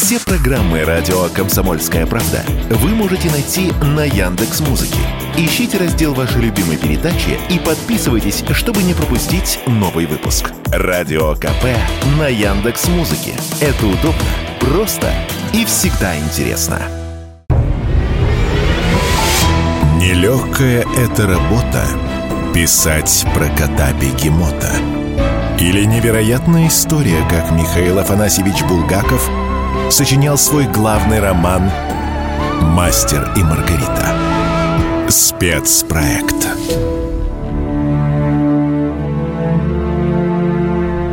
Все 0.00 0.20
программы 0.20 0.84
радио 0.84 1.24
Комсомольская 1.34 2.06
правда 2.06 2.44
вы 2.70 2.90
можете 2.90 3.28
найти 3.32 3.72
на 3.82 4.04
Яндекс 4.04 4.60
Музыке. 4.60 5.00
Ищите 5.36 5.76
раздел 5.76 6.14
вашей 6.14 6.40
любимой 6.40 6.76
передачи 6.76 7.36
и 7.50 7.58
подписывайтесь, 7.58 8.44
чтобы 8.52 8.84
не 8.84 8.94
пропустить 8.94 9.58
новый 9.66 10.06
выпуск. 10.06 10.52
Радио 10.66 11.34
КП 11.34 11.64
на 12.16 12.28
Яндекс 12.28 12.86
Музыке. 12.86 13.32
Это 13.60 13.86
удобно, 13.86 14.22
просто 14.60 15.12
и 15.52 15.64
всегда 15.64 16.16
интересно. 16.16 16.80
Нелегкая 19.96 20.86
это 20.96 21.26
работа– 21.26 21.84
писать 22.54 23.26
про 23.34 23.48
кота-бегемота. 23.48 24.74
Или 25.58 25.84
невероятная 25.84 26.68
история, 26.68 27.20
как 27.28 27.50
Михаил 27.50 27.98
Афанасьевич 27.98 28.62
Булгаков– 28.62 29.28
сочинял 29.90 30.36
свой 30.36 30.66
главный 30.66 31.20
роман 31.20 31.70
«Мастер 32.62 33.32
и 33.36 33.42
Маргарита». 33.42 34.14
Спецпроект. 35.08 36.46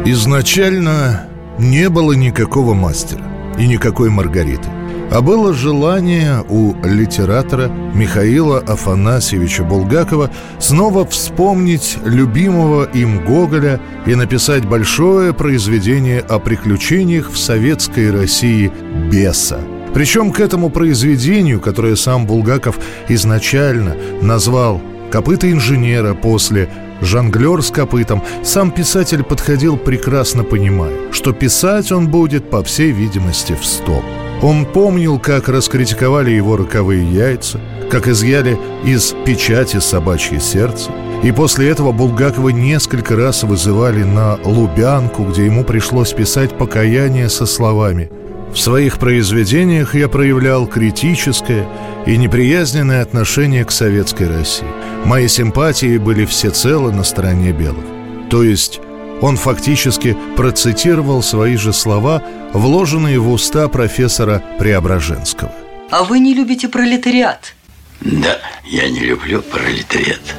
Изначально 0.06 1.28
не 1.58 1.90
было 1.90 2.12
никакого 2.12 2.74
мастера 2.74 3.24
и 3.58 3.66
никакой 3.66 4.10
Маргариты. 4.10 4.70
А 5.16 5.22
было 5.22 5.54
желание 5.54 6.44
у 6.50 6.76
литератора 6.84 7.70
Михаила 7.70 8.60
Афанасьевича 8.60 9.64
Булгакова 9.64 10.30
снова 10.60 11.06
вспомнить 11.06 11.98
любимого 12.04 12.84
им 12.84 13.24
Гоголя 13.24 13.80
и 14.06 14.14
написать 14.14 14.66
большое 14.66 15.34
произведение 15.34 16.20
о 16.20 16.40
приключениях 16.40 17.32
в 17.32 17.38
советской 17.38 18.12
России 18.12 18.70
«Беса». 19.10 19.62
Причем 19.94 20.34
к 20.34 20.42
этому 20.42 20.70
произведению, 20.70 21.62
которое 21.62 21.96
сам 21.96 22.28
Булгаков 22.28 22.78
изначально 23.08 23.96
назвал 24.22 24.82
«Копыта 25.12 25.50
инженера» 25.50 26.14
после 26.14 26.68
«Жонглер 27.00 27.64
с 27.64 27.72
копытом», 27.72 28.22
сам 28.44 28.70
писатель 28.70 29.24
подходил 29.24 29.78
прекрасно 29.78 30.44
понимая, 30.44 30.92
что 31.14 31.32
писать 31.32 31.94
он 31.94 32.10
будет, 32.10 32.50
по 32.50 32.62
всей 32.66 32.92
видимости, 32.92 33.54
в 33.54 33.66
стоп. 33.66 34.04
Он 34.42 34.66
помнил, 34.66 35.18
как 35.18 35.50
раскритиковали 35.50 36.32
его 36.32 36.58
роковые 36.58 37.04
яйца, 37.12 37.60
как 37.90 38.08
изъяли 38.08 38.58
из 38.84 39.16
печати 39.26 39.80
собачье 39.80 40.40
сердце. 40.40 40.92
И 41.24 41.32
после 41.32 41.70
этого 41.70 41.92
Булгакова 41.92 42.50
несколько 42.50 43.16
раз 43.16 43.44
вызывали 43.44 44.04
на 44.04 44.38
Лубянку, 44.44 45.24
где 45.24 45.46
ему 45.46 45.64
пришлось 45.64 46.14
писать 46.14 46.58
покаяние 46.58 47.30
со 47.30 47.46
словами 47.46 48.12
«В 48.54 48.60
своих 48.60 49.00
произведениях 49.00 49.96
я 49.96 50.08
проявлял 50.08 50.68
критическое 50.68 51.68
и 52.06 52.16
неприязненное 52.16 53.02
отношение 53.02 53.66
к 53.66 53.72
советской 53.72 54.28
России. 54.28 54.68
Мои 55.06 55.28
симпатии 55.28 55.98
были 55.98 56.26
всецело 56.26 56.92
на 56.92 57.04
стороне 57.04 57.52
белых». 57.52 57.86
То 58.30 58.44
есть 58.44 58.82
он 59.22 59.38
фактически 59.38 60.18
процитировал 60.36 61.24
свои 61.24 61.56
же 61.56 61.74
слова, 61.74 62.22
вложенные 62.54 63.20
в 63.20 63.30
уста 63.32 63.68
профессора 63.68 64.44
Преображенского. 64.60 65.52
А 65.92 66.04
вы 66.04 66.20
не 66.20 66.34
любите 66.34 66.68
пролетариат? 66.68 67.56
Да, 68.02 68.38
я 68.66 68.90
не 68.90 69.00
люблю 69.00 69.42
пролетариат. 69.42 70.36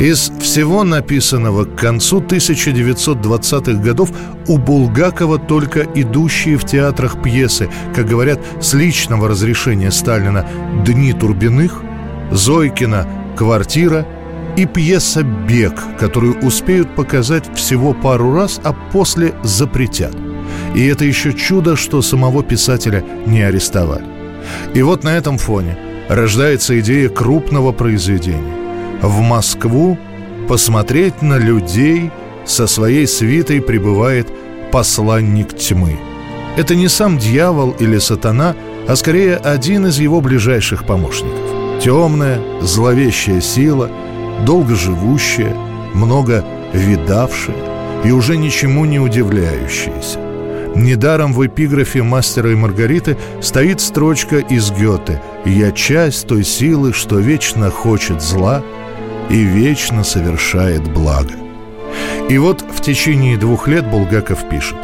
Из 0.00 0.32
всего 0.40 0.84
написанного 0.84 1.64
к 1.64 1.76
концу 1.76 2.20
1920-х 2.20 3.82
годов 3.82 4.10
у 4.48 4.58
Булгакова 4.58 5.38
только 5.38 5.82
идущие 5.94 6.56
в 6.56 6.64
театрах 6.64 7.22
пьесы, 7.22 7.70
как 7.94 8.06
говорят, 8.06 8.40
с 8.60 8.74
личного 8.74 9.28
разрешения 9.28 9.90
Сталина 9.90 10.48
«Дни 10.84 11.12
Турбиных», 11.12 11.82
«Зойкина», 12.32 13.06
«Квартира», 13.36 14.06
и 14.56 14.66
пьеса 14.66 15.22
«Бег», 15.22 15.74
которую 15.98 16.38
успеют 16.40 16.94
показать 16.94 17.44
всего 17.56 17.94
пару 17.94 18.34
раз, 18.34 18.60
а 18.64 18.72
после 18.72 19.34
запретят. 19.42 20.14
И 20.74 20.86
это 20.86 21.04
еще 21.04 21.32
чудо, 21.32 21.76
что 21.76 22.02
самого 22.02 22.42
писателя 22.42 23.04
не 23.26 23.42
арестовали. 23.42 24.04
И 24.74 24.82
вот 24.82 25.04
на 25.04 25.16
этом 25.16 25.38
фоне 25.38 25.76
рождается 26.08 26.78
идея 26.80 27.08
крупного 27.08 27.72
произведения. 27.72 28.54
В 29.00 29.20
Москву 29.20 29.98
посмотреть 30.48 31.22
на 31.22 31.38
людей 31.38 32.10
со 32.44 32.66
своей 32.66 33.06
свитой 33.06 33.60
прибывает 33.60 34.28
посланник 34.70 35.56
тьмы. 35.56 35.98
Это 36.56 36.74
не 36.74 36.88
сам 36.88 37.18
дьявол 37.18 37.74
или 37.78 37.98
сатана, 37.98 38.54
а 38.86 38.96
скорее 38.96 39.36
один 39.36 39.86
из 39.86 39.98
его 39.98 40.20
ближайших 40.20 40.84
помощников. 40.84 41.38
Темная, 41.82 42.40
зловещая 42.60 43.40
сила– 43.40 43.90
долго 44.44 44.74
живущая, 44.74 45.54
много 45.94 46.44
видавшая 46.72 47.56
и 48.04 48.10
уже 48.10 48.36
ничему 48.36 48.84
не 48.84 48.98
удивляющаяся. 48.98 50.18
Недаром 50.74 51.32
в 51.32 51.46
эпиграфе 51.46 52.02
«Мастера 52.02 52.50
и 52.50 52.54
Маргариты» 52.54 53.18
стоит 53.40 53.80
строчка 53.80 54.38
из 54.38 54.70
Гёте 54.70 55.20
«Я 55.44 55.70
часть 55.72 56.26
той 56.26 56.44
силы, 56.44 56.92
что 56.92 57.18
вечно 57.18 57.70
хочет 57.70 58.22
зла 58.22 58.62
и 59.28 59.42
вечно 59.42 60.02
совершает 60.02 60.82
благо». 60.92 61.34
И 62.30 62.38
вот 62.38 62.62
в 62.62 62.80
течение 62.80 63.36
двух 63.36 63.68
лет 63.68 63.88
Булгаков 63.90 64.48
пишет. 64.48 64.78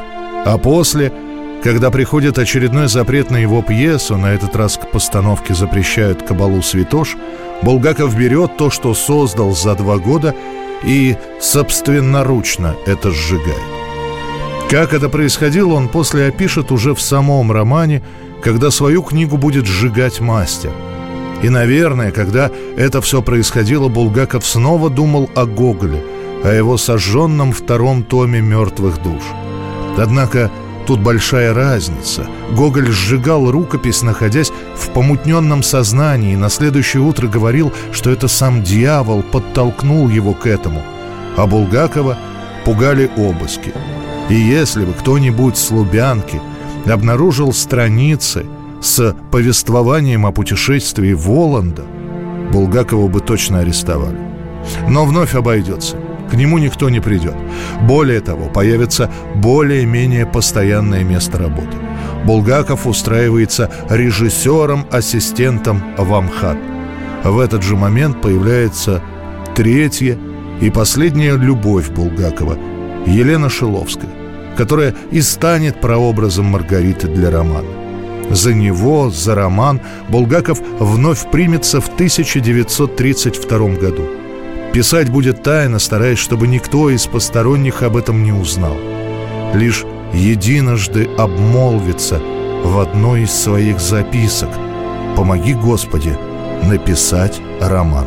А 0.44 0.58
после– 0.58 1.12
когда 1.62 1.90
приходит 1.90 2.38
очередной 2.38 2.88
запрет 2.88 3.30
на 3.30 3.36
его 3.36 3.62
пьесу, 3.62 4.16
на 4.16 4.32
этот 4.32 4.54
раз 4.54 4.76
к 4.76 4.90
постановке 4.90 5.54
запрещают 5.54 6.22
кабалу 6.22 6.62
«Святош», 6.62 7.16
Булгаков 7.62 8.16
берет 8.16 8.56
то, 8.56 8.70
что 8.70 8.94
создал 8.94 9.52
за 9.52 9.74
два 9.74 9.98
года, 9.98 10.34
и 10.84 11.16
собственноручно 11.40 12.76
это 12.86 13.10
сжигает. 13.10 13.58
Как 14.70 14.92
это 14.92 15.08
происходило, 15.08 15.72
он 15.72 15.88
после 15.88 16.26
опишет 16.26 16.70
уже 16.70 16.94
в 16.94 17.00
самом 17.00 17.50
романе, 17.50 18.02
когда 18.42 18.70
свою 18.70 19.02
книгу 19.02 19.36
будет 19.36 19.66
сжигать 19.66 20.20
мастер. 20.20 20.70
И, 21.42 21.48
наверное, 21.48 22.12
когда 22.12 22.50
это 22.76 23.00
все 23.00 23.22
происходило, 23.22 23.88
Булгаков 23.88 24.46
снова 24.46 24.90
думал 24.90 25.30
о 25.34 25.46
Гоголе, 25.46 26.04
о 26.44 26.52
его 26.52 26.76
сожженном 26.76 27.52
втором 27.52 28.02
томе 28.02 28.40
«Мертвых 28.40 29.02
душ». 29.02 29.22
Однако 29.96 30.50
Тут 30.88 31.00
большая 31.00 31.52
разница. 31.52 32.26
Гоголь 32.56 32.90
сжигал 32.90 33.50
рукопись, 33.50 34.00
находясь 34.00 34.50
в 34.74 34.88
помутненном 34.94 35.62
сознании, 35.62 36.32
и 36.32 36.36
на 36.36 36.48
следующее 36.48 37.02
утро 37.02 37.28
говорил, 37.28 37.74
что 37.92 38.10
это 38.10 38.26
сам 38.26 38.62
дьявол 38.62 39.22
подтолкнул 39.22 40.08
его 40.08 40.32
к 40.32 40.46
этому. 40.46 40.82
А 41.36 41.46
Булгакова 41.46 42.16
пугали 42.64 43.10
обыски. 43.18 43.74
И 44.30 44.34
если 44.34 44.86
бы 44.86 44.94
кто-нибудь 44.94 45.58
с 45.58 45.70
Лубянки 45.70 46.40
обнаружил 46.86 47.52
страницы 47.52 48.46
с 48.80 49.14
повествованием 49.30 50.24
о 50.24 50.32
путешествии 50.32 51.12
Воланда, 51.12 51.84
Булгакова 52.50 53.08
бы 53.08 53.20
точно 53.20 53.58
арестовали. 53.58 54.18
Но 54.88 55.04
вновь 55.04 55.34
обойдется– 55.34 55.98
к 56.30 56.34
нему 56.34 56.58
никто 56.58 56.90
не 56.90 57.00
придет. 57.00 57.34
Более 57.82 58.20
того, 58.20 58.46
появится 58.48 59.10
более-менее 59.34 60.26
постоянное 60.26 61.04
место 61.04 61.38
работы. 61.38 61.76
Булгаков 62.24 62.86
устраивается 62.86 63.70
режиссером-ассистентом 63.88 65.82
в 65.96 66.14
Амхат. 66.14 66.58
В 67.24 67.38
этот 67.38 67.62
же 67.62 67.76
момент 67.76 68.20
появляется 68.20 69.02
третья 69.54 70.18
и 70.60 70.70
последняя 70.70 71.36
любовь 71.36 71.88
Булгакова– 71.90 72.58
Елена 73.06 73.48
Шиловская, 73.48 74.10
которая 74.56 74.94
и 75.10 75.20
станет 75.20 75.80
прообразом 75.80 76.46
Маргариты 76.46 77.08
для 77.08 77.30
романа. 77.30 77.68
За 78.30 78.52
него, 78.52 79.10
за 79.10 79.34
роман 79.34 79.80
Булгаков 80.10 80.60
вновь 80.78 81.30
примется 81.30 81.80
в 81.80 81.88
1932 81.88 83.58
году– 83.76 84.02
Писать 84.72 85.08
будет 85.08 85.42
тайно, 85.42 85.78
стараясь, 85.78 86.18
чтобы 86.18 86.46
никто 86.46 86.90
из 86.90 87.06
посторонних 87.06 87.82
об 87.82 87.96
этом 87.96 88.22
не 88.22 88.32
узнал. 88.32 88.76
Лишь 89.54 89.84
единожды 90.12 91.08
обмолвится 91.16 92.20
в 92.64 92.78
одной 92.78 93.22
из 93.22 93.32
своих 93.32 93.80
записок 93.80 94.50
«Помоги, 95.16 95.54
Господи, 95.54 96.16
написать 96.64 97.40
роман». 97.60 98.06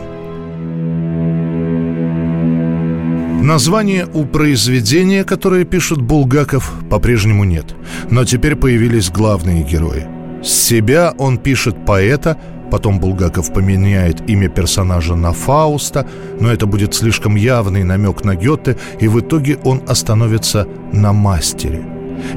Названия 3.42 4.08
у 4.14 4.26
произведения, 4.26 5.24
которое 5.24 5.66
пишет 5.66 6.00
Булгаков, 6.00 6.72
по-прежнему 6.92 7.44
нет. 7.44 7.66
Но 8.12 8.24
теперь 8.24 8.56
появились 8.56 9.10
главные 9.10 9.64
герои. 9.64 10.06
С 10.44 10.50
себя 10.50 11.12
он 11.18 11.40
пишет 11.40 11.84
поэта, 11.84 12.38
Потом 12.72 13.00
Булгаков 13.00 13.54
поменяет 13.54 14.30
имя 14.30 14.50
персонажа 14.50 15.16
на 15.16 15.34
Фауста, 15.34 16.08
но 16.40 16.50
это 16.50 16.66
будет 16.66 16.94
слишком 16.96 17.36
явный 17.36 17.84
намек 17.84 18.24
на 18.24 18.36
Гёте, 18.36 18.78
и 19.02 19.10
в 19.10 19.20
итоге 19.20 19.58
он 19.64 19.82
остановится 19.88 20.66
на 20.94 21.14
мастере. 21.14 21.84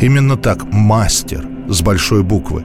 Именно 0.03 0.37
так, 0.37 0.65
мастер. 0.73 1.47
с 1.69 1.81
большой 1.81 2.23
буквы. 2.23 2.63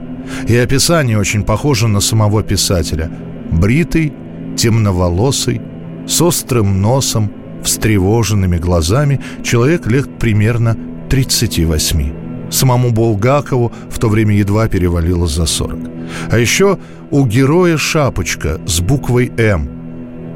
И 0.48 0.56
описание 0.56 1.18
очень 1.18 1.42
похоже 1.42 1.88
на 1.88 2.00
самого 2.00 2.42
писателя. 2.42 3.10
Бритый, 3.50 4.12
темноволосый, 4.56 5.60
с 6.06 6.20
острым 6.20 6.82
носом, 6.82 7.30
встревоженными 7.64 8.58
глазами, 8.58 9.20
человек 9.42 9.86
лет 9.86 10.18
примерно 10.18 10.76
38. 11.08 12.19
Самому 12.50 12.90
Булгакову 12.90 13.72
в 13.90 13.98
то 13.98 14.08
время 14.08 14.34
едва 14.34 14.68
перевалило 14.68 15.26
за 15.26 15.46
40. 15.46 15.78
А 16.30 16.38
еще 16.38 16.78
у 17.10 17.26
героя 17.26 17.76
шапочка 17.76 18.58
с 18.66 18.80
буквой 18.80 19.32
«М». 19.38 19.68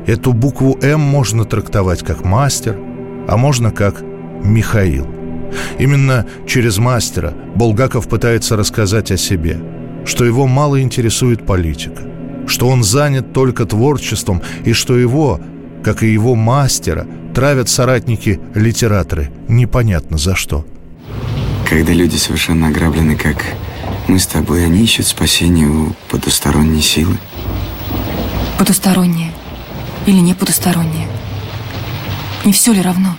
Эту 0.07 0.33
букву 0.33 0.79
«М» 0.83 1.01
можно 1.01 1.45
трактовать 1.45 2.03
как 2.03 2.25
«мастер», 2.25 2.77
а 3.29 3.37
можно 3.37 3.71
как 3.71 4.03
«Михаил». 4.45 5.07
Именно 5.79 6.27
через 6.47 6.79
мастера 6.79 7.33
Булгаков 7.55 8.09
пытается 8.09 8.57
рассказать 8.57 9.11
о 9.11 9.17
себе, 9.17 9.61
что 10.05 10.25
его 10.25 10.47
мало 10.47 10.81
интересует 10.81 11.47
политика, 11.47 12.03
что 12.47 12.69
он 12.69 12.83
занят 12.83 13.33
только 13.33 13.65
творчеством 13.65 14.43
и 14.65 14.73
что 14.73 14.97
его, 14.99 15.41
как 15.83 16.03
и 16.03 16.13
его 16.13 16.35
мастера, 16.35 17.07
травят 17.35 17.69
соратники-литераторы, 17.69 19.31
непонятно 19.49 20.19
за 20.19 20.35
что. 20.35 20.65
Когда 21.69 21.93
люди 21.93 22.17
совершенно 22.17 22.69
ограблены, 22.69 23.17
как 23.17 23.43
мы 24.07 24.19
с 24.19 24.27
тобой, 24.27 24.65
они 24.65 24.85
ищут 24.85 25.07
спасения 25.07 25.67
у 25.67 25.95
потусторонней 26.11 26.83
силы. 26.83 27.19
Потусторонние 28.59 29.33
или 30.07 30.19
не 30.19 30.35
потусторонние? 30.35 31.09
Не 32.45 32.53
все 32.53 32.73
ли 32.73 32.83
равно? 32.83 33.17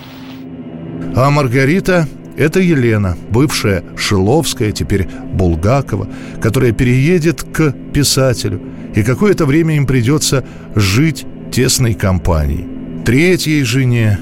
А 1.16 1.30
Маргарита– 1.32 2.08
это 2.38 2.60
Елена, 2.60 3.18
бывшая 3.32 3.84
Шиловская, 3.98 4.72
теперь 4.72 5.08
Булгакова, 5.08 6.08
которая 6.42 6.72
переедет 6.72 7.44
к 7.44 7.72
писателю, 7.94 8.62
и 8.96 9.02
какое-то 9.02 9.46
время 9.46 9.76
им 9.76 9.88
придется 9.88 10.46
жить 10.76 11.26
тесной 11.52 11.96
компанией. 11.96 12.68
Третьей 13.04 13.64
жене, 13.64 14.20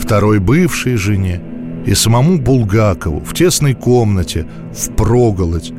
второй 0.00 0.38
бывшей 0.38 0.96
жене 0.96 1.42
и 1.88 1.94
самому 1.94 2.38
Булгакову 2.38 3.20
в 3.20 3.32
тесной 3.32 3.74
комнате, 3.74 4.46
в 4.72 4.90
проголодь, 4.94 5.72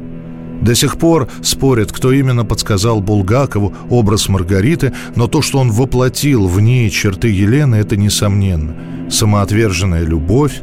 до 0.62 0.76
сих 0.76 0.98
пор 0.98 1.28
спорят, 1.44 1.92
кто 1.92 2.12
именно 2.12 2.46
подсказал 2.46 3.00
Булгакову 3.00 3.74
образ 3.90 4.28
Маргариты, 4.28 4.92
но 5.16 5.28
то, 5.28 5.42
что 5.44 5.60
он 5.60 5.72
воплотил 5.72 6.48
в 6.48 6.60
ней 6.60 6.90
черты 6.90 7.28
Елены, 7.30 7.76
это 7.76 7.96
несомненно. 7.96 8.76
Самоотверженная 9.10 10.04
любовь, 10.04 10.62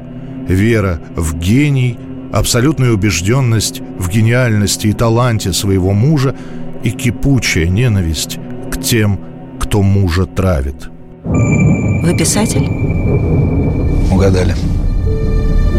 вера 0.49 1.01
в 1.15 1.39
гений, 1.39 1.97
абсолютная 2.33 2.91
убежденность 2.91 3.81
в 3.99 4.11
гениальности 4.11 4.89
и 4.89 4.93
таланте 4.93 5.53
своего 5.53 5.93
мужа 5.93 6.35
и 6.83 6.91
кипучая 6.91 7.69
ненависть 7.69 8.39
к 8.73 8.83
тем, 8.83 9.21
кто 9.61 9.81
мужа 9.81 10.27
травит. 10.27 10.91
Вы 11.25 12.17
писатель? 12.19 12.69
Угадали. 14.13 14.55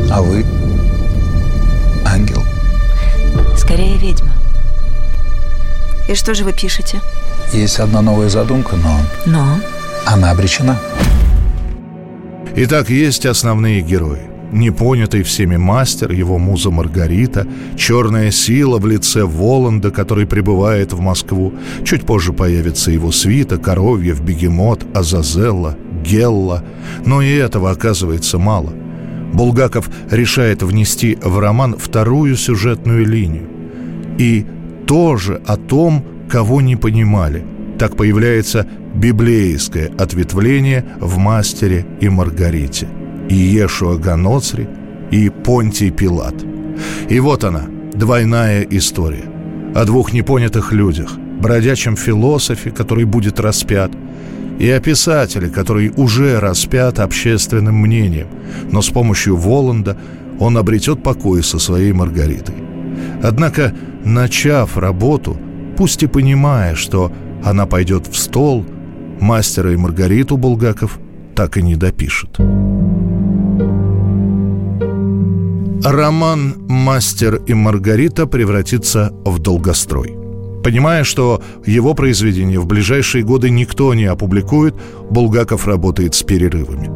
А 0.09 0.21
вы? 0.21 0.45
Ангел 2.05 2.43
скорее 3.67 3.97
ведьма. 3.97 4.31
И 6.07 6.15
что 6.15 6.33
же 6.33 6.45
вы 6.45 6.53
пишете? 6.53 7.01
Есть 7.51 7.79
одна 7.79 8.01
новая 8.01 8.29
задумка, 8.29 8.77
но... 8.77 8.99
Но? 9.25 9.59
Она 10.05 10.31
обречена. 10.31 10.79
Итак, 12.55 12.89
есть 12.89 13.25
основные 13.25 13.81
герои. 13.81 14.21
Непонятый 14.53 15.23
всеми 15.23 15.57
мастер, 15.57 16.13
его 16.13 16.37
муза 16.37 16.71
Маргарита, 16.71 17.45
черная 17.75 18.31
сила 18.31 18.77
в 18.77 18.87
лице 18.87 19.25
Воланда, 19.25 19.91
который 19.91 20.25
прибывает 20.25 20.93
в 20.93 21.01
Москву. 21.01 21.53
Чуть 21.83 22.05
позже 22.05 22.31
появится 22.31 22.89
его 22.89 23.11
свита, 23.11 23.57
Коровьев, 23.57 24.21
Бегемот, 24.21 24.85
Азазелла, 24.95 25.75
Гелла. 26.05 26.63
Но 27.05 27.21
и 27.21 27.35
этого 27.35 27.71
оказывается 27.71 28.37
мало. 28.37 28.71
Булгаков 29.33 29.89
решает 30.09 30.63
внести 30.63 31.17
в 31.21 31.39
роман 31.39 31.75
вторую 31.77 32.35
сюжетную 32.35 33.05
линию 33.05 33.47
и 34.17 34.45
тоже 34.87 35.41
о 35.45 35.57
том, 35.57 36.03
кого 36.29 36.61
не 36.61 36.75
понимали. 36.75 37.45
Так 37.77 37.95
появляется 37.95 38.67
библейское 38.95 39.91
ответвление 39.97 40.85
в 40.99 41.17
«Мастере 41.17 41.85
и 42.01 42.09
Маргарите» 42.09 42.87
и 43.29 43.35
Ешуа 43.35 43.97
Ганоцри, 43.97 44.67
и 45.11 45.29
Понтий 45.29 45.91
Пилат. 45.91 46.35
И 47.09 47.19
вот 47.19 47.43
она, 47.43 47.65
двойная 47.93 48.65
история 48.69 49.25
о 49.75 49.85
двух 49.85 50.13
непонятых 50.13 50.71
людях, 50.71 51.17
бродячем 51.17 51.95
философе, 51.95 52.71
который 52.71 53.05
будет 53.05 53.39
распят, 53.39 53.91
и 54.59 54.69
о 54.69 54.79
писателе, 54.79 55.49
который 55.49 55.91
уже 55.95 56.39
распят 56.39 56.99
общественным 56.99 57.75
мнением, 57.75 58.27
но 58.71 58.81
с 58.81 58.89
помощью 58.89 59.37
Воланда 59.37 59.97
он 60.39 60.57
обретет 60.57 61.03
покой 61.03 61.43
со 61.43 61.59
своей 61.59 61.93
Маргаритой. 61.93 62.55
Однако, 63.23 63.73
начав 64.03 64.77
работу, 64.77 65.37
пусть 65.77 66.03
и 66.03 66.07
понимая, 66.07 66.75
что 66.75 67.11
она 67.43 67.65
пойдет 67.65 68.07
в 68.07 68.17
стол, 68.17 68.65
мастера 69.19 69.71
и 69.71 69.75
Маргариту 69.75 70.37
Булгаков 70.37 70.99
так 71.35 71.57
и 71.57 71.61
не 71.61 71.75
допишет. 71.75 72.39
Роман 75.83 76.55
«Мастер 76.67 77.35
и 77.35 77.53
Маргарита» 77.53 78.25
превратится 78.25 79.13
в 79.23 79.39
долгострой. 79.39 80.16
Понимая, 80.67 81.05
что 81.05 81.41
его 81.65 81.93
произведение 81.93 82.59
в 82.59 82.65
ближайшие 82.65 83.23
годы 83.23 83.49
никто 83.49 83.93
не 83.93 84.03
опубликует, 84.03 84.75
Булгаков 85.09 85.65
работает 85.65 86.13
с 86.13 86.23
перерывами. 86.23 86.91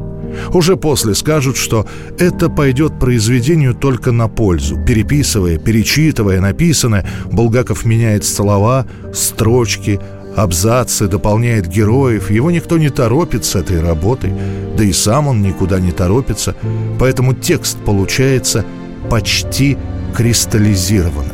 Уже 0.54 0.76
после 0.76 1.16
скажут, 1.16 1.56
что 1.56 1.88
это 2.20 2.50
пойдет 2.50 3.00
произведению 3.00 3.74
только 3.74 4.12
на 4.12 4.28
пользу. 4.28 4.76
Переписывая, 4.86 5.58
перечитывая 5.58 6.42
написанное, 6.42 7.08
Булгаков 7.32 7.86
меняет 7.86 8.26
слова, 8.26 8.88
строчки, 9.14 10.02
абзацы, 10.36 11.08
дополняет 11.08 11.70
героев. 11.70 12.30
Его 12.30 12.52
никто 12.52 12.78
не 12.78 12.90
торопит 12.90 13.46
с 13.46 13.56
этой 13.56 13.80
работой, 13.80 14.34
да 14.76 14.84
и 14.84 14.92
сам 14.92 15.30
он 15.30 15.42
никуда 15.42 15.80
не 15.80 15.94
торопится, 15.94 16.58
поэтому 17.00 17.34
текст 17.34 17.78
получается 17.86 18.66
почти 19.10 19.78
кристаллизированным. 20.14 21.31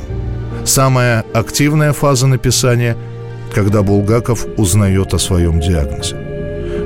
Самая 0.67 1.23
активная 1.33 1.93
фаза 1.93 2.27
написания, 2.27 2.97
когда 3.55 3.83
Булгаков 3.83 4.45
узнает 4.57 5.13
о 5.13 5.17
своем 5.17 5.61
диагнозе. 5.61 6.17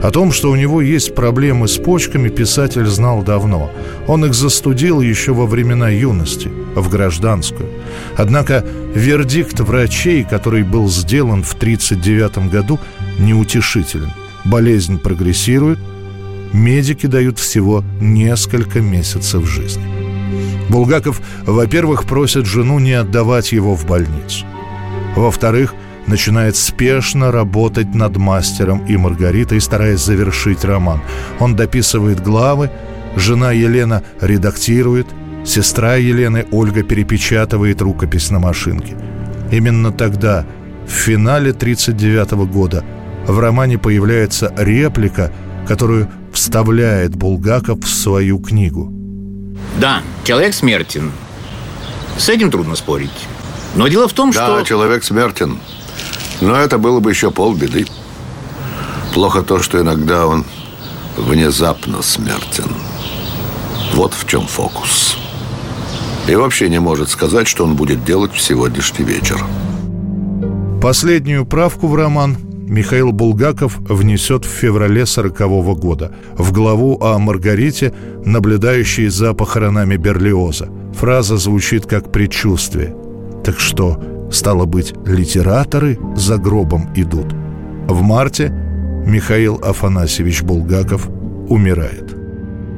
О 0.03 0.11
том, 0.11 0.31
что 0.31 0.51
у 0.51 0.55
него 0.55 0.81
есть 0.81 1.15
проблемы 1.15 1.67
с 1.67 1.77
почками, 1.77 2.29
писатель 2.29 2.85
знал 2.85 3.23
давно. 3.23 3.71
Он 4.07 4.23
их 4.23 4.35
застудил 4.35 5.01
еще 5.01 5.33
во 5.33 5.47
времена 5.47 5.89
юности, 5.89 6.51
в 6.75 6.89
гражданскую. 6.89 7.69
Однако 8.15 8.63
вердикт 8.93 9.59
врачей, 9.59 10.23
который 10.25 10.61
был 10.61 10.87
сделан 10.87 11.41
в 11.41 11.55
1939 11.55 12.51
году, 12.51 12.79
неутешителен. 13.17 14.11
Болезнь 14.45 14.99
прогрессирует, 14.99 15.79
медики 16.53 17.07
дают 17.07 17.39
всего 17.39 17.83
несколько 17.99 18.79
месяцев 18.79 19.47
жизни. 19.47 20.00
Булгаков, 20.71 21.21
во-первых, 21.45 22.05
просит 22.05 22.45
жену 22.45 22.79
не 22.79 22.93
отдавать 22.93 23.51
его 23.51 23.75
в 23.75 23.85
больницу. 23.85 24.45
Во-вторых, 25.15 25.75
начинает 26.07 26.55
спешно 26.55 27.31
работать 27.31 27.93
над 27.93 28.17
мастером 28.17 28.85
и 28.87 28.97
Маргаритой, 28.97 29.59
стараясь 29.59 29.99
завершить 29.99 30.63
роман. 30.65 31.01
Он 31.39 31.55
дописывает 31.55 32.23
главы, 32.23 32.71
жена 33.15 33.51
Елена 33.51 34.01
редактирует, 34.21 35.07
сестра 35.45 35.95
Елены 35.95 36.45
Ольга 36.51 36.83
перепечатывает 36.83 37.81
рукопись 37.81 38.31
на 38.31 38.39
машинке. 38.39 38.95
Именно 39.51 39.91
тогда, 39.91 40.45
в 40.87 40.91
финале 40.91 41.51
1939 41.51 42.31
года, 42.51 42.83
в 43.27 43.37
романе 43.39 43.77
появляется 43.77 44.53
реплика, 44.57 45.31
которую 45.67 46.07
вставляет 46.31 47.15
Булгаков 47.15 47.83
в 47.83 47.89
свою 47.89 48.39
книгу. 48.39 49.00
Да, 49.79 50.01
человек 50.23 50.53
смертен. 50.53 51.11
С 52.17 52.29
этим 52.29 52.51
трудно 52.51 52.75
спорить. 52.75 53.09
Но 53.75 53.87
дело 53.87 54.07
в 54.07 54.13
том, 54.13 54.31
да, 54.31 54.45
что... 54.45 54.59
Да, 54.59 54.63
человек 54.65 55.03
смертен. 55.03 55.59
Но 56.41 56.55
это 56.55 56.77
было 56.77 56.99
бы 56.99 57.11
еще 57.11 57.31
полбеды. 57.31 57.85
Плохо 59.13 59.43
то, 59.43 59.61
что 59.61 59.79
иногда 59.79 60.27
он 60.27 60.45
внезапно 61.17 62.01
смертен. 62.01 62.71
Вот 63.93 64.13
в 64.13 64.27
чем 64.27 64.47
фокус. 64.47 65.17
И 66.27 66.35
вообще 66.35 66.69
не 66.69 66.79
может 66.79 67.09
сказать, 67.09 67.47
что 67.47 67.63
он 67.65 67.75
будет 67.75 68.03
делать 68.03 68.33
в 68.33 68.41
сегодняшний 68.41 69.05
вечер. 69.05 69.43
Последнюю 70.81 71.45
правку 71.45 71.87
в 71.87 71.95
роман 71.95 72.37
Михаил 72.71 73.11
Булгаков 73.11 73.79
внесет 73.79 74.45
в 74.45 74.47
феврале 74.47 75.05
сорокового 75.05 75.75
года 75.75 76.13
в 76.37 76.53
главу 76.53 76.97
о 77.01 77.19
Маргарите, 77.19 77.93
наблюдающей 78.23 79.09
за 79.09 79.33
похоронами 79.33 79.97
Берлиоза. 79.97 80.69
Фраза 80.93 81.35
звучит 81.35 81.85
как 81.85 82.13
предчувствие. 82.13 82.95
Так 83.43 83.59
что, 83.59 84.01
стало 84.31 84.63
быть, 84.63 84.93
литераторы 85.05 85.99
за 86.15 86.37
гробом 86.37 86.89
идут. 86.95 87.33
В 87.89 88.01
марте 88.03 88.53
Михаил 89.05 89.59
Афанасьевич 89.61 90.41
Булгаков 90.41 91.09
умирает. 91.49 92.15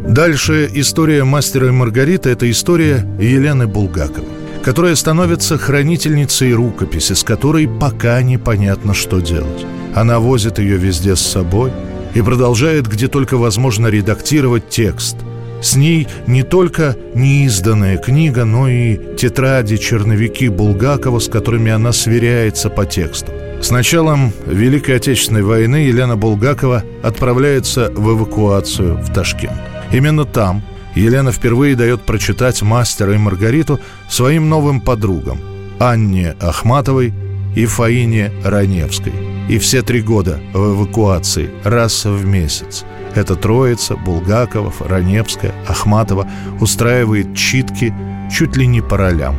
Дальше 0.10 0.72
история 0.74 1.24
мастера 1.24 1.68
и 1.68 1.72
Маргариты– 1.72 2.30
это 2.32 2.50
история 2.50 3.08
Елены 3.20 3.68
Булгаковой 3.68 4.26
которая 4.64 4.96
становится 4.96 5.58
хранительницей 5.58 6.54
рукописи, 6.54 7.12
с 7.12 7.24
которой 7.26 7.68
пока 7.68 8.22
непонятно, 8.22 8.94
что 8.94 9.20
делать. 9.20 9.66
Она 9.96 10.20
возит 10.20 10.60
ее 10.60 10.78
везде 10.78 11.16
с 11.16 11.22
собой 11.22 11.72
и 12.14 12.22
продолжает, 12.22 12.88
где 12.88 13.08
только 13.08 13.38
возможно, 13.38 13.88
редактировать 13.88 14.70
текст. 14.70 15.18
С 15.62 15.76
ней 15.76 16.08
не 16.28 16.44
только 16.44 16.98
неизданная 17.16 17.98
книга, 17.98 18.44
но 18.44 18.68
и 18.68 19.16
тетради, 19.16 19.78
черновики 19.78 20.50
Булгакова, 20.50 21.20
с 21.20 21.30
которыми 21.30 21.72
она 21.72 21.94
сверяется 21.94 22.70
по 22.70 22.86
тексту. 22.86 23.32
С 23.62 23.72
началом 23.72 24.34
Великой 24.46 24.98
Отечественной 24.98 25.42
войны 25.42 25.78
Елена 25.78 26.18
Булгакова 26.18 26.84
отправляется 27.02 27.90
в 27.96 28.12
эвакуацию 28.12 28.98
в 28.98 29.14
Ташкент. 29.14 29.58
Именно 29.94 30.26
там, 30.26 30.64
Елена 30.96 31.32
впервые 31.32 31.78
дает 31.78 32.02
прочитать 32.02 32.62
«Мастера 32.62 33.14
и 33.14 33.18
Маргариту» 33.18 33.80
своим 34.10 34.50
новым 34.50 34.82
подругам 34.82 35.40
Анне 35.80 36.36
Ахматовой 36.42 37.14
и 37.56 37.66
Фаине 37.66 38.34
Раневской. 38.44 39.33
И 39.50 39.58
все 39.58 39.82
три 39.82 40.02
года 40.02 40.40
в 40.54 40.74
эвакуации, 40.74 41.50
раз 41.64 42.06
в 42.06 42.26
месяц. 42.26 42.86
Эта 43.16 43.36
троица– 43.36 43.96
Булгакова, 44.06 44.72
Раневская, 44.80 45.54
Ахматова– 45.68 46.28
устраивает 46.62 47.36
читки 47.36 47.94
чуть 48.32 48.56
ли 48.56 48.66
не 48.68 48.82
по 48.82 48.98
ролям. 48.98 49.36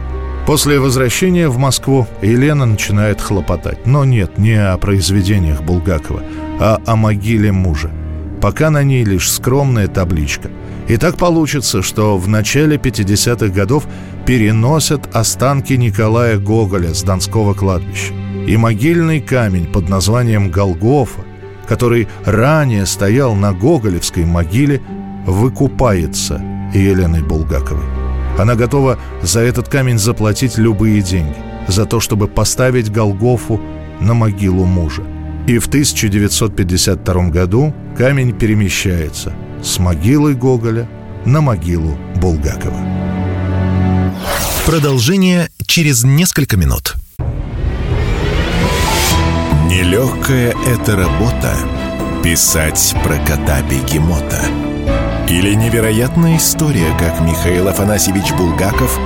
После 0.47 0.79
возвращения 0.79 1.49
в 1.49 1.57
Москву 1.57 2.07
Елена 2.21 2.67
начинает 2.67 3.21
хлопотать. 3.21 3.87
Но 3.87 4.05
нет, 4.05 4.39
не 4.39 4.55
о 4.55 4.77
произведениях 4.77 5.63
Булгакова, 5.63 6.23
а 6.61 6.81
о 6.85 6.97
могиле 6.97 7.51
мужа. 7.51 7.91
Пока 8.43 8.71
на 8.71 8.83
ней 8.83 9.05
лишь 9.05 9.33
скромная 9.33 9.89
табличка– 9.89 10.51
и 10.89 10.97
так 10.97 11.17
получится, 11.17 11.83
что 11.83 12.19
в 12.19 12.29
начале 12.29 12.77
50-х 12.77 13.49
годов 13.49 13.87
переносят 14.27 15.15
останки 15.15 15.73
Николая 15.75 16.39
Гоголя 16.39 16.93
с 16.93 17.03
Донского 17.03 17.55
кладбища. 17.55 18.13
И 18.47 18.57
могильный 18.57 19.21
камень 19.21 19.67
под 19.67 19.89
названием 19.89 20.51
Голгофа, 20.51 21.23
который 21.67 22.09
ранее 22.25 22.87
стоял 22.87 23.35
на 23.35 23.53
Гоголевской 23.53 24.25
могиле, 24.25 24.83
выкупается 25.27 26.43
Еленой 26.75 27.23
Булгаковой. 27.23 27.85
Она 28.39 28.55
готова 28.55 28.99
за 29.23 29.41
этот 29.41 29.69
камень 29.69 29.99
заплатить 29.99 30.59
любые 30.59 31.01
деньги, 31.01 31.37
за 31.69 31.87
то, 31.87 32.01
чтобы 32.01 32.29
поставить 32.29 32.93
Голгофу 32.93 33.61
на 34.01 34.13
могилу 34.15 34.65
мужа. 34.65 35.03
И 35.47 35.59
в 35.59 35.69
1952 35.69 37.29
году 37.29 37.75
камень 37.97 38.37
перемещается– 38.37 39.33
с 39.65 39.79
могилы 39.79 40.35
Гоголя 40.35 40.89
на 41.25 41.41
могилу 41.41 41.99
Булгакова. 42.17 42.79
Продолжение 44.67 45.49
через 45.67 46.05
несколько 46.05 46.57
минут. 46.57 46.95
Нелегкая 49.95 50.53
это 50.67 50.97
работа– 50.97 51.55
писать 52.25 52.97
про 53.05 53.15
кота-бегемота. 53.19 54.41
Или 55.29 55.55
невероятная 55.55 56.37
история, 56.37 56.93
как 56.99 57.21
Михаил 57.21 57.69
Афанасьевич 57.69 58.33
Булгаков 58.33 58.99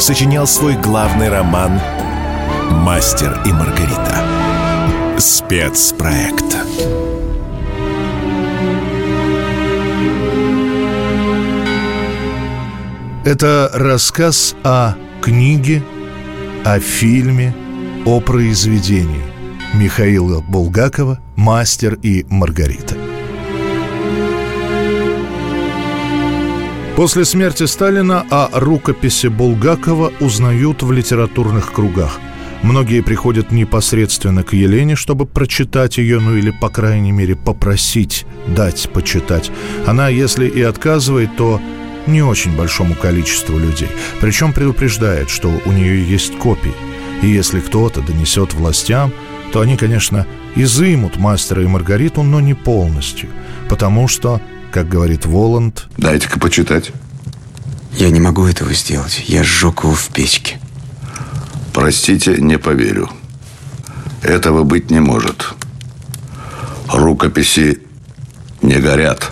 сочинял 0.00 0.48
свой 0.48 0.74
главный 0.74 1.28
роман 1.28 1.80
«Мастер 2.68 3.40
и 3.46 3.52
Маргарита». 3.52 4.24
Спецпроект. 5.18 6.56
Это 13.24 13.70
рассказ 13.72 14.56
о 14.64 14.94
книге, 15.22 15.80
о 16.64 16.80
фильме, 16.80 17.54
о 18.04 18.18
произведении 18.18 19.33
Михаила 19.74 20.40
Булгакова 20.40 21.18
«Мастер 21.34 21.98
и 22.00 22.24
Маргарита». 22.28 22.94
После 26.94 27.24
смерти 27.24 27.66
Сталина 27.66 28.24
о 28.30 28.50
рукописи 28.52 29.26
Булгакова 29.26 30.12
узнают 30.20 30.84
в 30.84 30.92
литературных 30.92 31.72
кругах. 31.72 32.20
Многие 32.62 33.02
приходят 33.02 33.50
непосредственно 33.50 34.44
к 34.44 34.52
Елене, 34.52 34.94
чтобы 34.94 35.26
прочитать 35.26 35.98
ее, 35.98 36.20
ну 36.20 36.36
или, 36.36 36.52
по 36.52 36.68
крайней 36.68 37.10
мере, 37.10 37.34
попросить 37.34 38.26
дать 38.46 38.88
почитать. 38.92 39.50
Она, 39.88 40.08
если 40.08 40.46
и 40.46 40.62
отказывает, 40.62 41.36
то 41.36 41.60
не 42.06 42.22
очень 42.22 42.56
большому 42.56 42.94
количеству 42.94 43.58
людей. 43.58 43.88
Причем 44.20 44.52
предупреждает, 44.52 45.30
что 45.30 45.50
у 45.66 45.72
нее 45.72 46.08
есть 46.08 46.38
копии. 46.38 46.74
И 47.22 47.26
если 47.26 47.58
кто-то 47.58 48.02
донесет 48.02 48.54
властям, 48.54 49.12
то 49.54 49.60
они, 49.60 49.76
конечно, 49.76 50.26
изымут 50.56 51.16
мастера 51.16 51.62
и 51.62 51.66
Маргариту, 51.66 52.24
но 52.24 52.40
не 52.40 52.54
полностью. 52.54 53.28
Потому 53.68 54.08
что, 54.08 54.40
как 54.72 54.88
говорит 54.88 55.26
Воланд... 55.26 55.86
Дайте-ка 55.96 56.40
почитать. 56.40 56.90
Я 57.92 58.10
не 58.10 58.18
могу 58.18 58.46
этого 58.46 58.74
сделать. 58.74 59.22
Я 59.28 59.44
сжег 59.44 59.84
его 59.84 59.94
в 59.94 60.08
печке. 60.08 60.58
Простите, 61.72 62.38
не 62.38 62.58
поверю. 62.58 63.08
Этого 64.22 64.64
быть 64.64 64.90
не 64.90 64.98
может. 64.98 65.54
Рукописи 66.88 67.78
не 68.60 68.80
горят. 68.80 69.30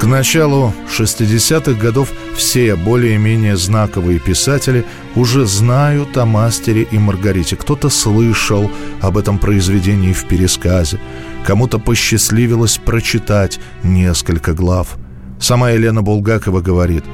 К 0.00 0.06
началу 0.06 0.72
60-х 0.88 1.72
годов 1.72 2.10
все 2.34 2.74
более-менее 2.74 3.58
знаковые 3.58 4.18
писатели 4.18 4.86
уже 5.14 5.44
знают 5.44 6.16
о 6.16 6.24
мастере 6.24 6.88
и 6.90 6.96
Маргарите. 6.96 7.54
Кто-то 7.54 7.90
слышал 7.90 8.70
об 9.02 9.18
этом 9.18 9.38
произведении 9.38 10.14
в 10.14 10.26
пересказе, 10.26 10.98
кому-то 11.44 11.78
посчастливилось 11.78 12.78
прочитать 12.78 13.60
несколько 13.82 14.54
глав. 14.54 14.96
Сама 15.38 15.72
Елена 15.72 16.00
Булгакова 16.00 16.62
говорит 16.62 17.04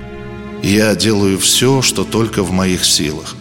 «Я 0.62 0.95
делаю 0.95 1.38
все, 1.40 1.83
что 1.83 2.05
только 2.05 2.45
в 2.45 2.52
моих 2.52 2.85
силах, 2.85 3.35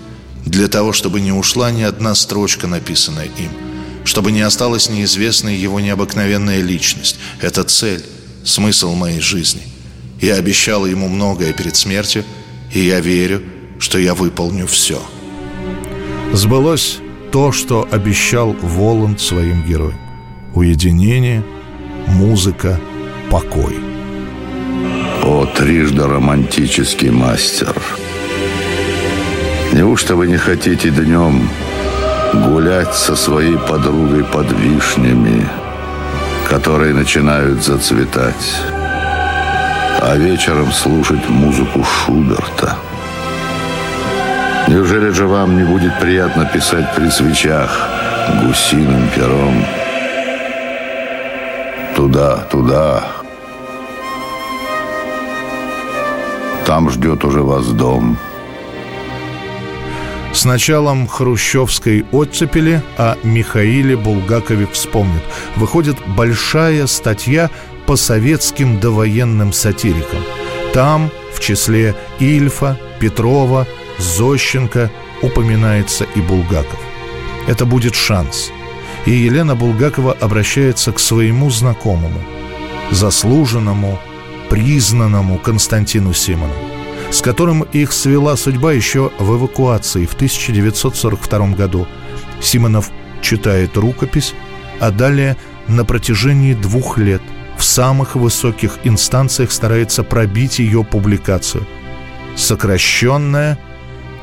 для 0.43 0.67
того, 0.67 0.91
чтобы 0.91 1.21
не 1.21 1.31
ушла 1.31 1.69
ни 1.69 1.83
одна 1.83 2.15
строчка, 2.15 2.65
написанная 2.65 3.25
им, 3.37 3.51
чтобы 4.05 4.31
не 4.31 4.41
осталась 4.41 4.89
неизвестной 4.89 5.55
его 5.55 5.79
необыкновенная 5.79 6.61
личность. 6.61 7.19
Это 7.41 7.63
цель» 7.63 8.01
смысл 8.45 8.95
моей 8.95 9.19
жизни. 9.19 9.63
Я 10.21 10.35
обещал 10.35 10.85
ему 10.85 11.09
многое 11.09 11.51
перед 11.51 11.75
смертью, 11.75 12.23
и 12.71 12.79
я 12.79 13.01
верю, 13.01 13.41
что 13.79 13.99
я 13.99 14.13
выполню 14.13 14.67
все. 14.67 15.01
Сбылось 16.31 16.99
то, 17.31 17.51
что 17.51 17.87
обещал 17.91 18.53
Воланд 18.53 19.19
своим 19.19 19.63
героям. 19.63 19.99
Уединение, 20.53 21.43
музыка, 22.07 22.79
покой. 23.29 23.75
О, 25.23 25.45
трижды 25.45 26.03
романтический 26.03 27.09
мастер! 27.09 27.75
Неужто 29.73 30.15
вы 30.15 30.27
не 30.27 30.37
хотите 30.37 30.89
днем 30.91 31.49
гулять 32.33 32.95
со 32.95 33.15
своей 33.15 33.57
подругой 33.57 34.23
под 34.23 34.51
вишнями, 34.51 35.45
которые 36.49 36.93
начинают 36.93 37.63
зацветать, 37.63 38.55
а 40.01 40.15
вечером 40.15 40.71
слушать 40.71 41.27
музыку 41.29 41.83
Шуберта. 41.83 42.77
Неужели 44.67 45.09
же 45.09 45.27
вам 45.27 45.57
не 45.57 45.63
будет 45.63 45.99
приятно 45.99 46.45
писать 46.45 46.95
при 46.95 47.09
свечах 47.09 47.89
гусиным 48.41 49.07
пером? 49.15 49.65
Туда, 51.95 52.37
туда. 52.49 53.03
Там 56.65 56.89
ждет 56.89 57.23
уже 57.23 57.41
вас 57.41 57.67
дом. 57.67 58.17
С 60.35 60.43
началом 60.43 61.07
хрущевской 61.07 62.05
оттепели 62.11 62.83
о 62.97 63.15
Михаиле 63.23 63.95
Булгакове 63.95 64.67
вспомнит. 64.67 65.21
Выходит 65.55 65.95
большая 66.09 66.87
статья 66.87 67.49
по 67.87 67.95
советским 67.95 68.81
довоенным 68.81 69.53
сатирикам. 69.53 70.19
Там, 70.73 71.09
в 71.33 71.39
числе 71.39 71.95
Ильфа, 72.19 72.77
Петрова, 72.99 73.65
Зощенко, 73.97 74.91
упоминается 75.21 76.05
и 76.15 76.19
Булгаков. 76.19 76.81
Это 77.47 77.65
будет 77.65 77.95
шанс. 77.95 78.51
И 79.05 79.11
Елена 79.11 79.55
Булгакова 79.55 80.11
обращается 80.19 80.91
к 80.91 80.99
своему 80.99 81.49
знакомому, 81.49 82.21
заслуженному, 82.91 83.97
признанному 84.49 85.37
Константину 85.37 86.13
Симонову 86.13 86.64
с 87.15 87.21
которым 87.21 87.61
их 87.61 87.93
свела 87.93 88.35
судьба 88.35 88.73
еще 88.73 89.09
в 89.19 89.37
эвакуации 89.37 90.05
в 90.05 90.15
1942 90.15 91.47
году. 91.55 91.87
Симонов 92.41 92.91
читает 93.21 93.77
рукопись, 93.77 94.33
а 94.81 94.91
далее 94.91 95.37
на 95.69 95.85
протяжении 95.85 96.53
двух 96.53 96.97
лет 96.97 97.21
в 97.57 97.63
самых 97.63 98.17
высоких 98.17 98.79
инстанциях 98.83 99.53
старается 99.53 100.03
пробить 100.03 100.59
ее 100.59 100.83
публикацию. 100.83 101.65
Сокращенная 102.35 103.57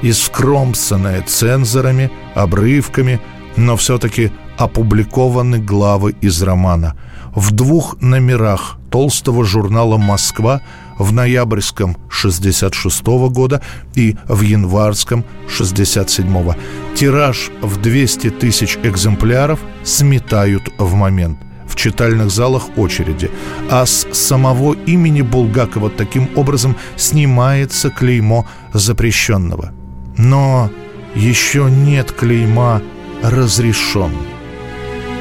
и 0.03 0.13
скромсанная 0.13 1.23
цензорами, 1.23 2.11
обрывками, 2.35 3.23
но 3.57 3.79
все-таки 3.79 4.33
опубликованы 4.59 5.59
главы 5.61 6.15
из 6.21 6.43
романа. 6.43 6.95
В 7.35 7.53
двух 7.53 8.03
номерах 8.03 8.77
толстого 8.91 9.47
журнала 9.47 9.97
«Москва» 9.97 10.61
в 11.03 11.13
ноябрьском 11.13 11.97
66 12.09 13.03
-го 13.03 13.31
года 13.31 13.61
и 13.95 14.17
в 14.29 14.41
январском 14.43 15.25
67 15.49 16.43
-го. 16.43 16.57
Тираж 16.95 17.51
в 17.61 17.81
200 17.81 18.31
тысяч 18.31 18.79
экземпляров 18.83 19.59
сметают 19.85 20.63
в 20.79 20.95
момент. 20.95 21.39
В 21.67 21.77
читальных 21.77 22.31
залах 22.31 22.63
очереди. 22.77 23.31
А 23.71 23.87
с 23.87 24.07
самого 24.13 24.75
имени 24.87 25.23
Булгакова 25.23 25.91
таким 25.91 26.29
образом 26.37 26.77
снимается 26.97 27.91
клеймо 27.91 28.47
запрещенного. 28.75 29.73
Но 30.19 30.71
еще 31.15 31.71
нет 31.71 32.13
клейма 32.13 32.83
разрешен. 33.23 34.13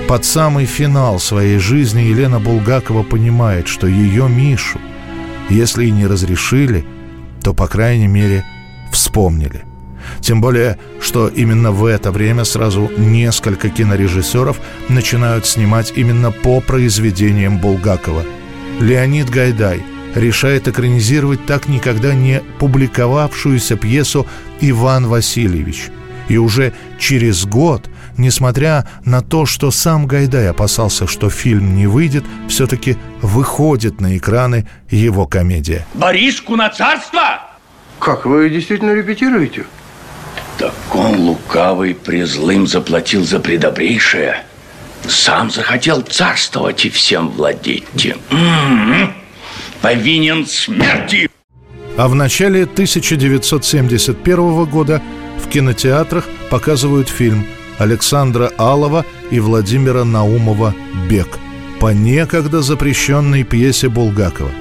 Под 0.08 0.26
самый 0.26 0.66
финал 0.66 1.20
своей 1.20 1.58
жизни 1.58 2.02
Елена 2.02 2.40
Булгакова 2.40 3.04
понимает, 3.04 3.68
что 3.68 3.88
ее 3.88 4.28
Мишу, 4.28 4.80
если 5.52 5.86
и 5.86 5.92
не 5.92 6.08
разрешили, 6.08 6.86
то, 7.44 7.54
по 7.54 7.68
крайней 7.68 8.08
мере, 8.08 8.44
вспомнили. 8.92 9.64
Тем 10.20 10.42
более, 10.42 10.78
что 11.00 11.28
именно 11.28 11.72
в 11.72 11.86
это 11.86 12.12
время 12.12 12.44
сразу 12.44 12.92
несколько 12.98 13.70
кинорежиссеров 13.70 14.60
начинают 14.90 15.46
снимать 15.46 15.94
именно 15.96 16.32
по 16.32 16.60
произведениям 16.60 17.60
Булгакова. 17.60 18.24
Леонид 18.80 19.30
Гайдай 19.30 19.84
решает 20.16 20.68
экранизировать 20.68 21.46
так 21.46 21.68
никогда 21.68 22.14
не 22.14 22.42
публиковавшуюся 22.60 23.76
пьесу 23.76 24.28
«Иван 24.60 25.08
Васильевич». 25.08 25.90
И 26.28 26.38
уже 26.38 26.74
через 27.00 27.46
год 27.46 27.90
несмотря 28.18 28.88
на 29.06 29.22
то, 29.22 29.46
что 29.46 29.72
сам 29.72 30.08
Гайдай 30.08 30.50
опасался, 30.50 31.08
что 31.08 31.30
фильм 31.30 31.76
не 31.76 31.88
выйдет, 31.88 32.24
все-таки 32.48 32.98
выходит 33.22 34.02
на 34.02 34.18
экраны 34.18 34.68
его 34.90 35.26
комедия. 35.26 35.86
Бориску 35.94 36.56
на 36.56 36.70
царство? 36.70 37.42
Как, 38.00 38.26
вы 38.26 38.50
действительно 38.50 38.94
репетируете? 38.94 39.66
Так 40.58 40.74
он 40.94 41.20
лукавый 41.20 41.96
презлым 41.96 42.68
заплатил 42.68 43.24
за 43.24 43.40
предобрейшее. 43.40 44.44
Сам 45.08 45.50
захотел 45.50 46.02
царствовать 46.02 46.86
и 46.86 46.90
всем 46.90 47.30
владеть. 47.30 47.86
М-м-м. 48.30 49.14
Повинен 49.82 50.46
смерти. 50.46 51.30
А 51.98 52.08
в 52.08 52.16
начале 52.16 52.64
1971 52.64 54.66
года 54.66 55.02
в 55.44 55.50
кинотеатрах 55.50 56.26
показывают 56.50 57.10
фильм– 57.10 57.46
Александра 57.82 58.52
Алова 58.60 59.08
и 59.32 59.40
Владимира 59.40 60.04
Наумова 60.04 60.76
«Бег» 61.10 61.40
по 61.80 61.92
некогда 61.92 62.62
запрещенной 62.62 63.44
пьесе 63.44 63.90
Булгакова. 63.90 64.52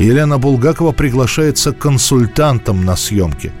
Елена 0.00 0.36
Булгакова 0.38 0.90
приглашается 0.90 1.70
консультантом 1.70 2.84
на 2.84 2.96
съемки. 2.96 3.52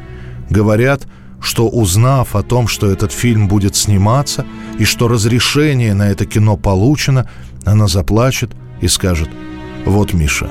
Говорят, 0.50 1.06
что 1.40 1.68
узнав 1.68 2.34
о 2.34 2.42
том, 2.42 2.66
что 2.66 2.90
этот 2.90 3.12
фильм 3.12 3.46
будет 3.46 3.76
сниматься 3.76 4.44
и 4.80 4.84
что 4.84 5.06
разрешение 5.06 5.94
на 5.94 6.10
это 6.10 6.26
кино 6.26 6.56
получено, 6.56 7.30
она 7.64 7.86
заплачет 7.86 8.50
и 8.80 8.88
скажет 8.88 9.28
«Вот, 9.84 10.14
Миша, 10.14 10.50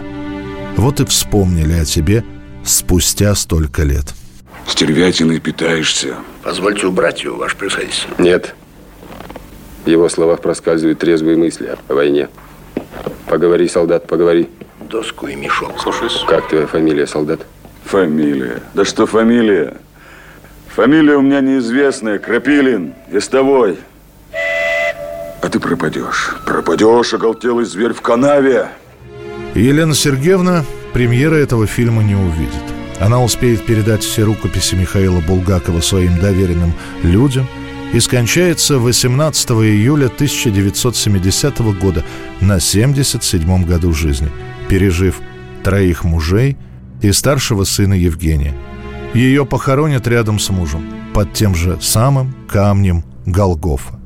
вот 0.78 1.02
и 1.02 1.06
вспомнили 1.06 1.74
о 1.74 1.84
тебе 1.84 2.24
спустя 2.64 3.36
столько 3.36 3.84
лет». 3.84 4.16
Стервятиной 4.68 5.40
питаешься. 5.40 6.16
Позвольте 6.44 6.88
убрать 6.88 7.24
его, 7.24 7.38
ваше 7.38 7.56
превосходительство. 7.56 8.10
Нет. 8.18 8.56
В 9.86 9.88
его 9.88 10.10
словах 10.10 10.42
проскальзывают 10.42 11.00
трезвые 11.00 11.38
мысли 11.38 11.76
о 11.88 11.94
войне. 11.94 12.30
Поговори, 13.28 13.68
солдат, 13.68 14.08
поговори. 14.08 14.50
Доску 14.90 15.28
и 15.28 15.36
мешок. 15.36 15.80
Слушаюсь. 15.80 16.24
Как 16.28 16.48
твоя 16.50 16.68
фамилия, 16.68 17.08
солдат? 17.08 17.42
Фамилия? 17.86 18.62
Да 18.74 18.86
что 18.86 19.06
фамилия? 19.06 19.78
Фамилия 20.76 21.16
у 21.16 21.22
меня 21.22 21.42
неизвестная. 21.42 22.20
Крапилин. 22.20 22.94
Истовой. 23.12 23.78
А 25.42 25.50
ты 25.50 25.60
пропадешь. 25.60 26.36
Пропадешь, 26.46 27.14
оголтелый 27.14 27.66
зверь 27.66 27.94
в 27.94 28.02
канаве. 28.02 28.70
Елена 29.54 29.94
Сергеевна 29.94 30.66
премьера 30.94 31.36
этого 31.36 31.68
фильма 31.68 32.04
не 32.04 32.16
увидит. 32.16 32.75
Она 33.00 33.22
успеет 33.22 33.66
передать 33.66 34.04
все 34.04 34.24
рукописи 34.24 34.76
Михаила 34.76 35.20
Булгакова 35.20 35.82
своим 35.82 36.18
доверенным 36.18 36.74
людям 37.04 37.48
и 37.94 38.00
скончается 38.00 38.80
18 38.80 39.52
июля 39.52 40.06
1970 40.06 41.60
года 41.80 42.06
на 42.40 42.60
77 42.60 43.66
году 43.66 43.94
жизни, 43.94 44.30
пережив 44.70 45.20
троих 45.64 46.04
мужей 46.04 46.58
и 47.02 47.12
старшего 47.12 47.64
сына 47.64 47.94
Евгения. 47.94 48.54
Ее 49.14 49.46
похоронят 49.46 50.08
рядом 50.08 50.40
с 50.40 50.50
мужем, 50.50 50.86
под 51.14 51.34
тем 51.34 51.56
же 51.56 51.78
самым 51.82 52.36
камнем 52.50 53.06
Голгофа. 53.26 53.98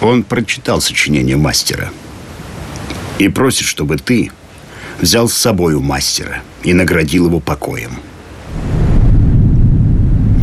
Он 0.00 0.24
прочитал 0.24 0.80
сочинение 0.80 1.36
мастера 1.36 1.90
и 3.18 3.28
просит, 3.28 3.66
чтобы 3.66 3.96
ты 3.98 4.32
взял 5.00 5.28
с 5.28 5.34
собой 5.34 5.74
у 5.74 5.80
мастера 5.80 6.42
и 6.64 6.74
наградил 6.74 7.26
его 7.26 7.38
покоем. 7.40 7.92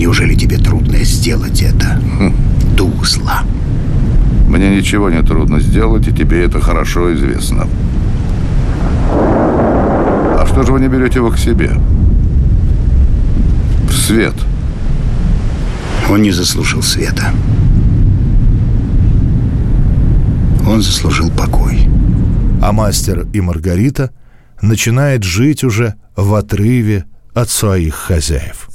Неужели 0.03 0.35
тебе 0.35 0.57
трудно 0.57 0.97
сделать 1.05 1.61
это? 1.61 1.97
Хм. 2.19 2.35
Дух 2.75 3.05
зла. 3.07 3.43
Мне 4.49 4.75
ничего 4.75 5.09
не 5.09 5.23
трудно 5.23 5.61
сделать, 5.61 6.05
и 6.09 6.11
тебе 6.11 6.43
это 6.43 6.59
хорошо 6.59 7.13
известно. 7.13 7.69
А 9.09 10.45
что 10.45 10.63
же 10.63 10.73
вы 10.73 10.81
не 10.81 10.89
берете 10.89 11.19
его 11.19 11.31
к 11.31 11.37
себе? 11.37 11.71
В 13.87 13.93
свет. 13.93 14.33
Он 16.09 16.21
не 16.21 16.31
заслужил 16.31 16.81
света. 16.81 17.31
Он 20.67 20.81
заслужил 20.81 21.31
покой. 21.31 21.87
А 22.61 22.73
мастер 22.73 23.25
и 23.31 23.39
Маргарита 23.39 24.11
начинает 24.61 25.23
жить 25.23 25.63
уже 25.63 25.93
в 26.17 26.33
отрыве 26.33 27.05
от 27.33 27.49
своих 27.49 27.95
хозяев. 27.95 28.67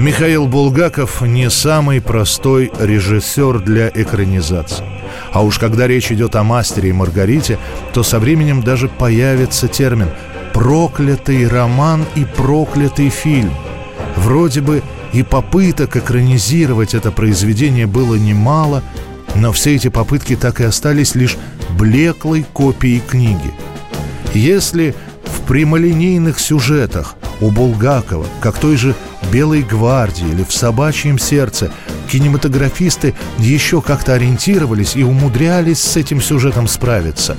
Михаил 0.00 0.46
Булгаков 0.46 1.20
не 1.20 1.50
самый 1.50 2.00
простой 2.00 2.72
режиссер 2.80 3.58
для 3.58 3.90
экранизации. 3.90 4.86
А 5.30 5.42
уж 5.42 5.58
когда 5.58 5.86
речь 5.86 6.10
идет 6.10 6.36
о 6.36 6.42
мастере 6.42 6.88
и 6.88 6.92
Маргарите, 6.94 7.58
то 7.92 8.02
со 8.02 8.18
временем 8.18 8.62
даже 8.62 8.88
появится 8.88 9.68
термин 9.68 10.08
«проклятый 10.54 11.46
роман» 11.46 12.06
и 12.14 12.24
«проклятый 12.24 13.10
фильм». 13.10 13.52
Вроде 14.16 14.62
бы 14.62 14.82
и 15.12 15.22
попыток 15.22 15.98
экранизировать 15.98 16.94
это 16.94 17.12
произведение 17.12 17.86
было 17.86 18.14
немало, 18.14 18.82
но 19.34 19.52
все 19.52 19.74
эти 19.74 19.88
попытки 19.88 20.34
так 20.34 20.62
и 20.62 20.64
остались 20.64 21.14
лишь 21.14 21.36
блеклой 21.78 22.46
копией 22.54 23.02
книги. 23.06 23.52
Если 24.32 24.94
в 25.26 25.46
прямолинейных 25.46 26.40
сюжетах 26.40 27.16
у 27.42 27.50
Булгакова, 27.50 28.24
как 28.40 28.58
той 28.58 28.78
же 28.78 28.94
«Белой 29.30 29.62
гвардии» 29.62 30.28
или 30.28 30.44
в 30.44 30.52
«Собачьем 30.52 31.18
сердце» 31.18 31.70
кинематографисты 32.10 33.14
еще 33.38 33.80
как-то 33.80 34.14
ориентировались 34.14 34.96
и 34.96 35.04
умудрялись 35.04 35.80
с 35.80 35.96
этим 35.96 36.20
сюжетом 36.20 36.66
справиться, 36.66 37.36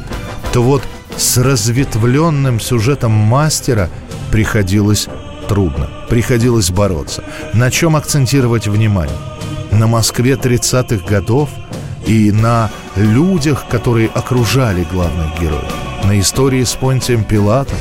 то 0.54 0.64
вот 0.64 0.84
с 1.18 1.38
разветвленным 1.38 2.60
сюжетом 2.60 3.12
мастера 3.12 3.90
приходилось 4.32 5.08
трудно, 5.48 5.90
приходилось 6.10 6.72
бороться. 6.72 7.24
На 7.54 7.70
чем 7.70 7.96
акцентировать 7.96 8.68
внимание? 8.68 9.18
На 9.72 9.88
Москве 9.88 10.34
30-х 10.34 11.06
годов 11.06 11.50
и 12.06 12.32
на 12.32 12.70
людях, 12.96 13.66
которые 13.70 14.08
окружали 14.08 14.88
главных 14.92 15.40
героев, 15.40 15.74
на 16.04 16.20
истории 16.20 16.64
с 16.64 16.74
Понтием 16.74 17.24
Пилатом, 17.24 17.78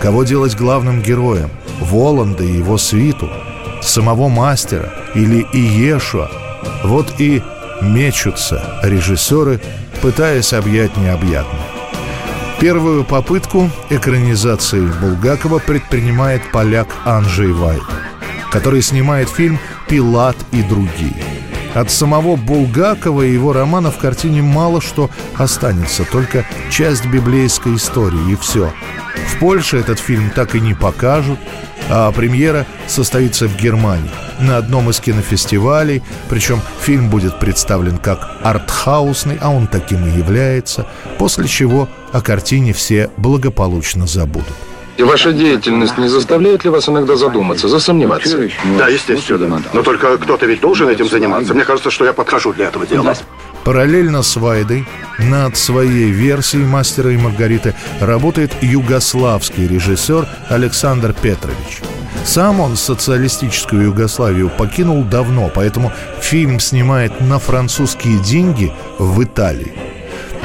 кого 0.00 0.24
делать 0.24 0.56
главным 0.56 1.02
героем, 1.02 1.50
Воланда 1.80 2.44
и 2.44 2.56
его 2.56 2.78
свиту, 2.78 3.28
самого 3.88 4.28
мастера 4.28 4.92
или 5.14 5.46
Иешуа. 5.52 6.28
Вот 6.84 7.14
и 7.18 7.42
мечутся 7.82 8.80
режиссеры, 8.82 9.60
пытаясь 10.02 10.52
объять 10.52 10.96
необъятное. 10.96 11.66
Первую 12.60 13.04
попытку 13.04 13.70
экранизации 13.88 14.80
Булгакова 15.00 15.60
предпринимает 15.60 16.42
поляк 16.50 16.88
Анджей 17.04 17.52
Вайт, 17.52 17.82
который 18.50 18.82
снимает 18.82 19.28
фильм 19.28 19.58
«Пилат 19.88 20.36
и 20.50 20.62
другие». 20.62 21.22
От 21.74 21.92
самого 21.92 22.34
Булгакова 22.34 23.22
и 23.22 23.32
его 23.32 23.52
романа 23.52 23.92
в 23.92 23.98
картине 23.98 24.42
мало 24.42 24.80
что 24.80 25.10
останется, 25.36 26.04
только 26.04 26.44
часть 26.70 27.06
библейской 27.06 27.76
истории 27.76 28.32
и 28.32 28.36
все. 28.36 28.72
В 29.28 29.38
Польше 29.38 29.76
этот 29.76 30.00
фильм 30.00 30.30
так 30.34 30.56
и 30.56 30.60
не 30.60 30.74
покажут, 30.74 31.38
а 31.88 32.12
премьера 32.12 32.66
состоится 32.86 33.48
в 33.48 33.56
Германии. 33.56 34.10
На 34.40 34.58
одном 34.58 34.90
из 34.90 35.00
кинофестивалей, 35.00 36.02
причем 36.28 36.60
фильм 36.80 37.10
будет 37.10 37.38
представлен 37.38 37.98
как 37.98 38.30
артхаусный, 38.42 39.38
а 39.40 39.50
он 39.50 39.66
таким 39.66 40.06
и 40.06 40.16
является, 40.16 40.86
после 41.18 41.48
чего 41.48 41.88
о 42.12 42.20
картине 42.20 42.72
все 42.72 43.10
благополучно 43.16 44.06
забудут. 44.06 44.54
И 44.98 45.02
ваша 45.04 45.32
деятельность 45.32 45.96
не 45.96 46.08
заставляет 46.08 46.64
ли 46.64 46.70
вас 46.70 46.88
иногда 46.88 47.14
задуматься, 47.14 47.68
засомневаться? 47.68 48.36
Да, 48.76 48.88
естественно. 48.88 49.62
Но 49.72 49.82
только 49.82 50.18
кто-то 50.18 50.44
ведь 50.46 50.60
должен 50.60 50.88
этим 50.88 51.08
заниматься. 51.08 51.54
Мне 51.54 51.64
кажется, 51.64 51.92
что 51.92 52.04
я 52.04 52.12
подхожу 52.12 52.52
для 52.52 52.66
этого 52.66 52.84
дела. 52.84 53.14
Параллельно 53.62 54.22
с 54.22 54.34
Вайдой 54.36 54.88
над 55.18 55.56
своей 55.56 56.10
версией 56.10 56.64
«Мастера 56.64 57.12
и 57.12 57.16
Маргариты» 57.16 57.74
работает 58.00 58.52
югославский 58.60 59.68
режиссер 59.68 60.26
Александр 60.48 61.12
Петрович. 61.12 61.80
Сам 62.24 62.58
он 62.58 62.76
социалистическую 62.76 63.84
Югославию 63.84 64.50
покинул 64.50 65.04
давно, 65.04 65.48
поэтому 65.54 65.92
фильм 66.20 66.58
снимает 66.58 67.20
на 67.20 67.38
французские 67.38 68.18
деньги 68.18 68.72
в 68.98 69.22
Италии. 69.22 69.97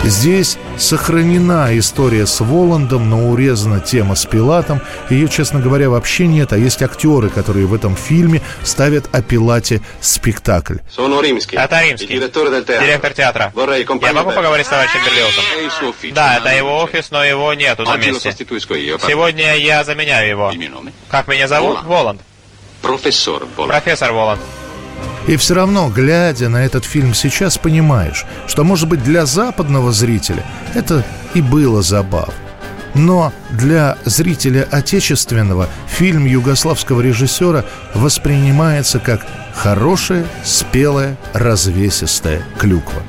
Здесь 0.04 0.58
сохранена 0.78 1.70
история 1.80 2.28
с 2.28 2.42
Воландом, 2.42 3.10
но 3.10 3.30
урезана 3.30 3.80
тема 3.80 4.16
с 4.16 4.26
Пилатом. 4.26 4.82
Ее, 5.10 5.30
честно 5.30 5.62
говоря, 5.62 5.90
вообще 5.90 6.28
нет, 6.28 6.52
а 6.52 6.58
есть 6.58 6.82
актеры, 6.82 7.30
которые 7.30 7.68
в 7.68 7.74
этом 7.74 7.96
фильме 7.96 8.42
ставят 8.64 9.06
о 9.16 9.22
Пилате 9.22 9.82
спектакль. 10.02 10.80
Это 10.98 11.82
римский. 11.84 12.08
Директор 12.08 13.14
театра. 13.14 13.54
Я 14.02 14.14
могу 14.14 14.32
поговорить 14.32 14.66
с 14.66 14.70
товарищем 14.70 15.00
Берлиозом? 15.06 16.14
Да, 16.14 16.38
это 16.38 16.50
его 16.54 16.84
офис, 16.84 17.10
но 17.10 17.24
его 17.24 17.54
нету 17.54 17.84
на 17.84 17.96
месте. 17.96 18.34
Сегодня 18.34 19.56
я 19.56 19.86
заменяю 19.86 20.30
его. 20.30 20.52
Как 21.10 21.28
меня 21.30 21.48
зовут? 21.48 21.82
Воланд. 21.84 22.22
Профессор 22.82 23.46
Воланд. 23.56 23.72
Профессор 23.72 24.12
Воланд. 24.12 24.42
И 25.28 25.38
все 25.38 25.54
равно, 25.54 25.90
глядя 25.90 26.50
на 26.50 26.66
этот 26.66 26.84
фильм 26.86 27.14
сейчас, 27.14 27.58
понимаешь, 27.58 28.26
что, 28.48 28.64
может 28.64 28.90
быть, 28.90 29.04
для 29.04 29.26
западного 29.26 29.92
зрителя 29.92 30.44
это 30.74 31.06
и 31.34 31.42
было 31.42 31.82
забавно. 31.82 32.34
Но 32.94 33.34
для 33.50 33.98
зрителя 34.06 34.68
отечественного 34.70 35.68
фильм 35.88 36.26
югославского 36.26 37.02
режиссера 37.02 37.66
воспринимается 37.96 39.00
как 39.00 39.26
хорошая, 39.56 40.26
спелая, 40.44 41.18
развесистая 41.34 42.44
клюква. 42.60 43.02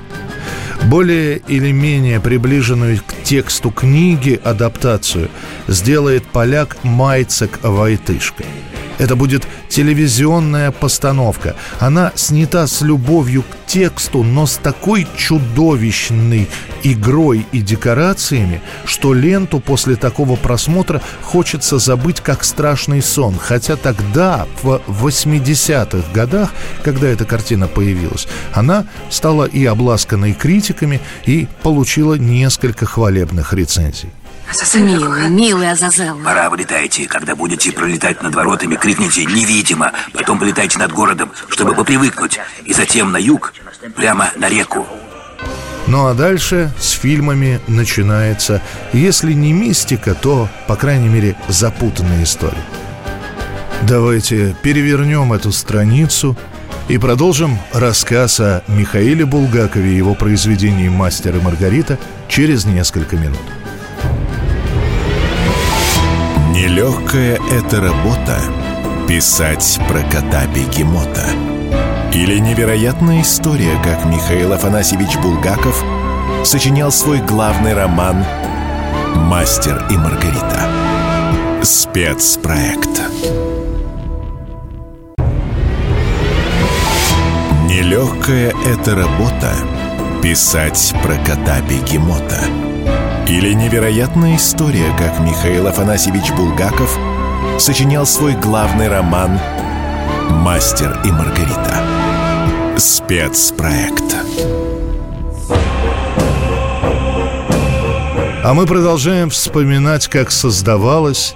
Более 0.85 1.39
или 1.39 1.71
менее 1.71 2.21
приближенную 2.21 2.99
к 2.99 3.25
тексту 3.25 3.71
книги 3.71 4.41
адаптацию 4.43 5.31
сделает 5.67 6.27
поляк 6.27 6.77
Майцек 6.83 7.59
Войтышко– 7.63 8.45
это 8.99 9.17
будет 9.17 9.47
телевизионная 9.69 10.71
постановка. 10.71 11.57
Она 11.81 12.13
снята 12.15 12.67
с 12.67 12.81
любовью 12.81 13.43
к 13.43 13.67
тексту, 13.67 14.23
но 14.23 14.47
с 14.47 14.57
такой 14.57 15.07
чудовищной 15.17 16.49
игрой 16.83 17.47
и 17.53 17.61
декорациями, 17.61 18.61
что 18.85 19.15
ленту 19.15 19.61
после 19.61 19.97
такого 19.97 20.37
просмотра 20.37 21.01
хочется 21.23 21.79
забыть 21.79 22.21
как 22.21 22.45
страшный 22.45 23.03
сон. 23.03 23.37
Хотя 23.39 23.77
тогда, 23.77 24.47
в 24.63 24.81
80-х 24.89 26.13
годах, 26.13 26.53
когда 26.83 27.09
эта 27.09 27.25
картина 27.25 27.67
появилась, 27.67 28.29
она 28.53 28.87
стала 29.11 29.45
и 29.45 29.65
обласканной 29.65 30.35
критиками, 30.35 31.01
и 31.25 31.49
получила 31.63 32.15
несколько 32.15 32.87
хвалебных 32.87 33.53
рецензий. 33.53 34.11
Милый, 34.75 35.29
милый 35.31 35.71
Азазел. 35.71 36.19
Пора 36.25 36.51
вылетайте. 36.51 37.07
Когда 37.07 37.35
будете 37.37 37.73
пролетать 37.73 38.23
над 38.23 38.35
воротами, 38.35 38.77
крикните 38.77 39.25
«невидимо». 39.25 39.93
Потом 40.13 40.39
полетайте 40.39 40.79
над 40.79 40.93
городом, 40.93 41.31
чтобы 41.49 41.75
попривыкнуть. 41.75 42.39
И 42.65 42.73
затем 42.73 43.13
на 43.13 43.19
юг, 43.19 43.53
прямо 43.97 44.31
на 44.37 44.49
реку. 44.49 44.87
Ну 45.87 46.07
а 46.07 46.15
дальше 46.15 46.73
с 46.81 46.91
фильмами 46.91 47.61
начинается, 47.69 48.63
если 48.93 49.33
не 49.33 49.53
мистика, 49.53 50.15
то, 50.15 50.49
по 50.67 50.77
крайней 50.77 51.09
мере, 51.09 51.37
запутанная 51.49 52.25
история. 52.25 52.65
Давайте 53.83 54.57
перевернем 54.63 55.33
эту 55.33 55.53
страницу 55.53 56.37
и 56.89 56.97
продолжим 56.97 57.59
рассказ 57.73 58.41
о 58.41 58.63
Михаиле 58.67 59.27
Булгакове 59.27 59.93
и 59.93 59.97
его 59.97 60.15
произведении 60.15 60.89
«Мастер 60.89 61.37
и 61.37 61.41
Маргарита» 61.41 61.99
через 62.29 62.65
несколько 62.65 63.17
минут. 63.17 63.39
Нелегкая 66.75 67.39
эта 67.53 67.81
работа— 67.81 68.37
писать 69.09 69.79
про 69.87 70.01
кота-бегемота. 70.11 71.25
Или 72.13 72.41
невероятная 72.41 73.23
история, 73.23 73.81
как 73.85 74.05
Михаил 74.07 74.53
Афанасьевич 74.53 75.17
Булгаков 75.19 75.85
сочинял 76.43 76.91
свой 76.91 77.21
главный 77.21 77.75
роман 77.75 78.25
«Мастер 79.15 79.87
и 79.89 79.97
Маргарита». 79.97 80.69
Спецпроект. 81.63 83.01
Нелегкая 87.69 88.53
эта 88.67 88.97
работа— 88.97 89.53
писать 90.25 90.93
про 91.05 91.15
кота-бегемота— 91.19 92.41
или 93.29 93.53
невероятная 93.55 94.37
история, 94.37 94.95
как 94.99 95.19
Михаил 95.21 95.67
Афанасьевич 95.67 96.33
Булгаков 96.33 96.99
сочинял 97.59 98.05
свой 98.07 98.35
главный 98.35 98.89
роман 98.89 99.39
«Мастер 100.31 101.01
и 101.05 101.11
Маргарита». 101.11 101.83
Спецпроект. 102.77 104.17
А 108.43 108.53
мы 108.53 108.67
продолжаем 108.67 109.31
вспоминать, 109.31 110.09
как 110.09 110.31
создавалась, 110.31 111.35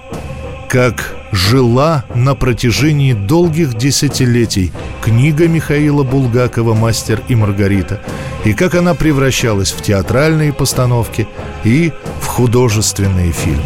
как 0.68 1.17
жила 1.32 2.04
на 2.14 2.34
протяжении 2.34 3.12
долгих 3.12 3.74
десятилетий 3.74 4.72
книга 5.02 5.48
Михаила 5.48 6.02
Булгакова 6.02 6.74
«Мастер 6.74 7.22
и 7.28 7.34
Маргарита», 7.34 8.00
и 8.44 8.52
как 8.52 8.74
она 8.74 8.94
превращалась 8.94 9.72
в 9.72 9.82
театральные 9.82 10.52
постановки 10.52 11.28
и 11.64 11.92
в 12.20 12.26
художественные 12.26 13.32
фильмы. 13.32 13.62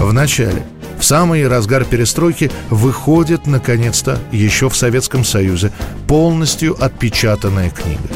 В 0.00 0.12
начале, 0.12 0.62
в 0.98 1.04
самый 1.04 1.46
разгар 1.46 1.84
перестройки, 1.84 2.50
выходит, 2.70 3.46
наконец-то, 3.46 4.18
еще 4.32 4.68
в 4.68 4.76
Советском 4.76 5.24
Союзе, 5.24 5.70
полностью 6.06 6.82
отпечатанная 6.82 7.70
книга. 7.70 8.08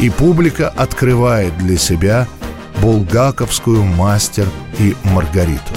И 0.00 0.10
публика 0.10 0.68
открывает 0.68 1.56
для 1.58 1.78
себя 1.78 2.28
булгаковскую 2.80 3.84
«Мастер 3.84 4.46
и 4.78 4.96
Маргариту». 5.04 5.72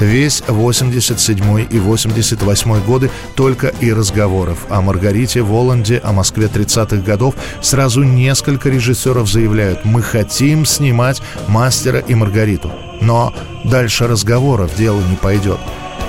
Весь 0.00 0.42
87 0.48 1.66
и 1.70 1.78
88 1.78 2.80
годы 2.84 3.10
только 3.34 3.66
и 3.66 3.92
разговоров 3.92 4.66
о 4.70 4.80
Маргарите 4.80 5.42
Воланде, 5.42 6.00
о 6.02 6.12
Москве 6.12 6.46
30-х 6.46 7.02
годов. 7.02 7.34
Сразу 7.60 8.02
несколько 8.02 8.70
режиссеров 8.70 9.30
заявляют, 9.30 9.84
мы 9.84 10.02
хотим 10.02 10.64
снимать 10.64 11.20
«Мастера 11.48 11.98
и 11.98 12.14
Маргариту». 12.14 12.72
Но 13.02 13.34
дальше 13.64 14.08
разговоров 14.08 14.74
дело 14.76 15.00
не 15.02 15.16
пойдет. 15.16 15.58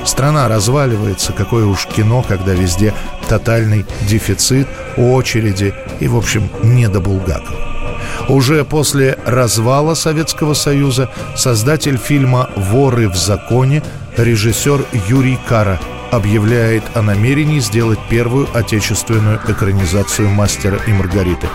Страна 0.05 0.47
разваливается, 0.47 1.33
какое 1.33 1.65
уж 1.65 1.85
кино, 1.85 2.23
когда 2.27 2.53
везде 2.53 2.93
тотальный 3.27 3.85
дефицит, 4.09 4.67
очереди 4.97 5.73
и, 5.99 6.07
в 6.07 6.15
общем, 6.15 6.49
не 6.63 6.87
до 6.87 7.01
Булгакова. 7.01 7.80
Уже 8.27 8.63
после 8.63 9.17
развала 9.25 9.93
Советского 9.93 10.53
Союза 10.53 11.09
создатель 11.35 11.97
фильма 11.97 12.49
«Воры 12.55 13.09
в 13.09 13.15
законе» 13.15 13.83
режиссер 14.17 14.85
Юрий 15.07 15.39
Кара 15.47 15.79
объявляет 16.11 16.83
о 16.93 17.01
намерении 17.01 17.59
сделать 17.59 17.99
первую 18.09 18.47
отечественную 18.53 19.39
экранизацию 19.47 20.29
«Мастера 20.29 20.79
и 20.87 20.91
Маргариты». 20.91 21.47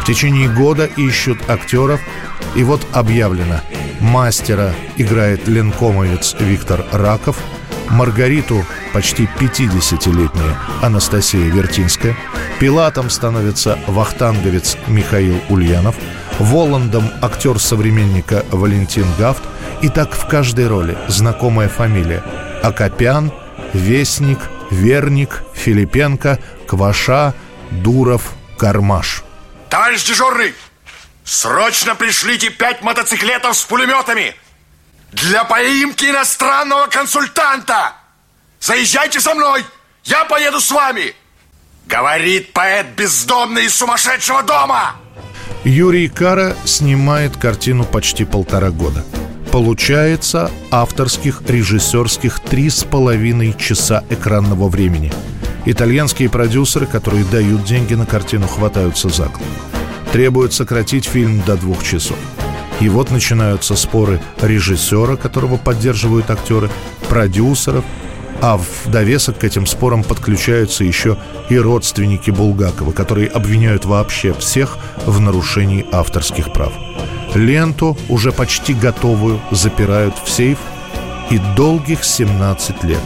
В 0.00 0.04
течение 0.04 0.48
года 0.48 0.86
ищут 0.86 1.38
актеров, 1.48 2.00
и 2.56 2.64
вот 2.64 2.80
объявлено. 2.92 3.60
Мастера 4.00 4.74
играет 4.96 5.46
ленкомовец 5.46 6.34
Виктор 6.40 6.84
Раков– 6.92 7.36
Маргариту, 7.90 8.64
почти 8.92 9.28
50-летняя 9.38 10.56
Анастасия 10.80 11.50
Вертинская, 11.50 12.16
Пилатом 12.58 13.10
становится 13.10 13.78
вахтанговец 13.86 14.76
Михаил 14.86 15.40
Ульянов, 15.48 15.96
Воландом 16.38 17.10
актер 17.20 17.58
современника 17.58 18.44
Валентин 18.50 19.06
Гафт, 19.18 19.42
и 19.82 19.88
так 19.88 20.14
в 20.14 20.26
каждой 20.28 20.68
роли 20.68 20.96
знакомая 21.08 21.68
фамилия. 21.68 22.22
Акопян, 22.62 23.32
Вестник, 23.72 24.38
Верник, 24.70 25.42
Филипенко, 25.54 26.38
Кваша, 26.66 27.34
Дуров, 27.70 28.32
Кармаш. 28.56 29.22
Товарищ 29.68 30.04
дежурный, 30.04 30.54
срочно 31.24 31.94
пришлите 31.94 32.50
пять 32.50 32.82
мотоциклетов 32.82 33.56
с 33.56 33.64
пулеметами 33.64 34.34
для 35.12 35.44
поимки 35.44 36.06
иностранного 36.06 36.86
консультанта. 36.86 37.92
Заезжайте 38.60 39.20
со 39.20 39.34
мной, 39.34 39.64
я 40.04 40.24
поеду 40.24 40.60
с 40.60 40.70
вами. 40.70 41.14
Говорит 41.86 42.52
поэт 42.52 42.86
бездомный 42.96 43.64
из 43.64 43.74
сумасшедшего 43.74 44.42
дома. 44.42 44.96
Юрий 45.64 46.08
Кара 46.08 46.56
снимает 46.64 47.36
картину 47.36 47.84
почти 47.84 48.24
полтора 48.24 48.70
года. 48.70 49.04
Получается 49.50 50.50
авторских 50.70 51.42
режиссерских 51.46 52.38
три 52.40 52.70
с 52.70 52.84
половиной 52.84 53.54
часа 53.58 54.04
экранного 54.08 54.68
времени. 54.68 55.12
Итальянские 55.66 56.30
продюсеры, 56.30 56.86
которые 56.86 57.24
дают 57.24 57.64
деньги 57.64 57.94
на 57.94 58.06
картину, 58.06 58.46
хватаются 58.46 59.08
за 59.08 59.24
голову. 59.24 59.44
Требуют 60.12 60.54
сократить 60.54 61.04
фильм 61.04 61.42
до 61.42 61.56
двух 61.56 61.84
часов. 61.84 62.16
И 62.80 62.88
вот 62.88 63.10
начинаются 63.10 63.76
споры 63.76 64.20
режиссера, 64.40 65.16
которого 65.16 65.56
поддерживают 65.56 66.30
актеры, 66.30 66.70
продюсеров, 67.08 67.84
а 68.40 68.56
в 68.56 68.90
довесок 68.90 69.38
к 69.38 69.44
этим 69.44 69.66
спорам 69.66 70.02
подключаются 70.02 70.82
еще 70.82 71.18
и 71.50 71.58
родственники 71.58 72.30
Булгакова, 72.30 72.92
которые 72.92 73.28
обвиняют 73.28 73.84
вообще 73.84 74.32
всех 74.32 74.78
в 75.04 75.20
нарушении 75.20 75.86
авторских 75.92 76.52
прав. 76.52 76.72
Ленту, 77.34 77.96
уже 78.08 78.32
почти 78.32 78.72
готовую, 78.72 79.40
запирают 79.50 80.14
в 80.24 80.30
сейф 80.30 80.58
и 81.30 81.38
долгих 81.54 82.02
17 82.02 82.82
лет. 82.84 83.00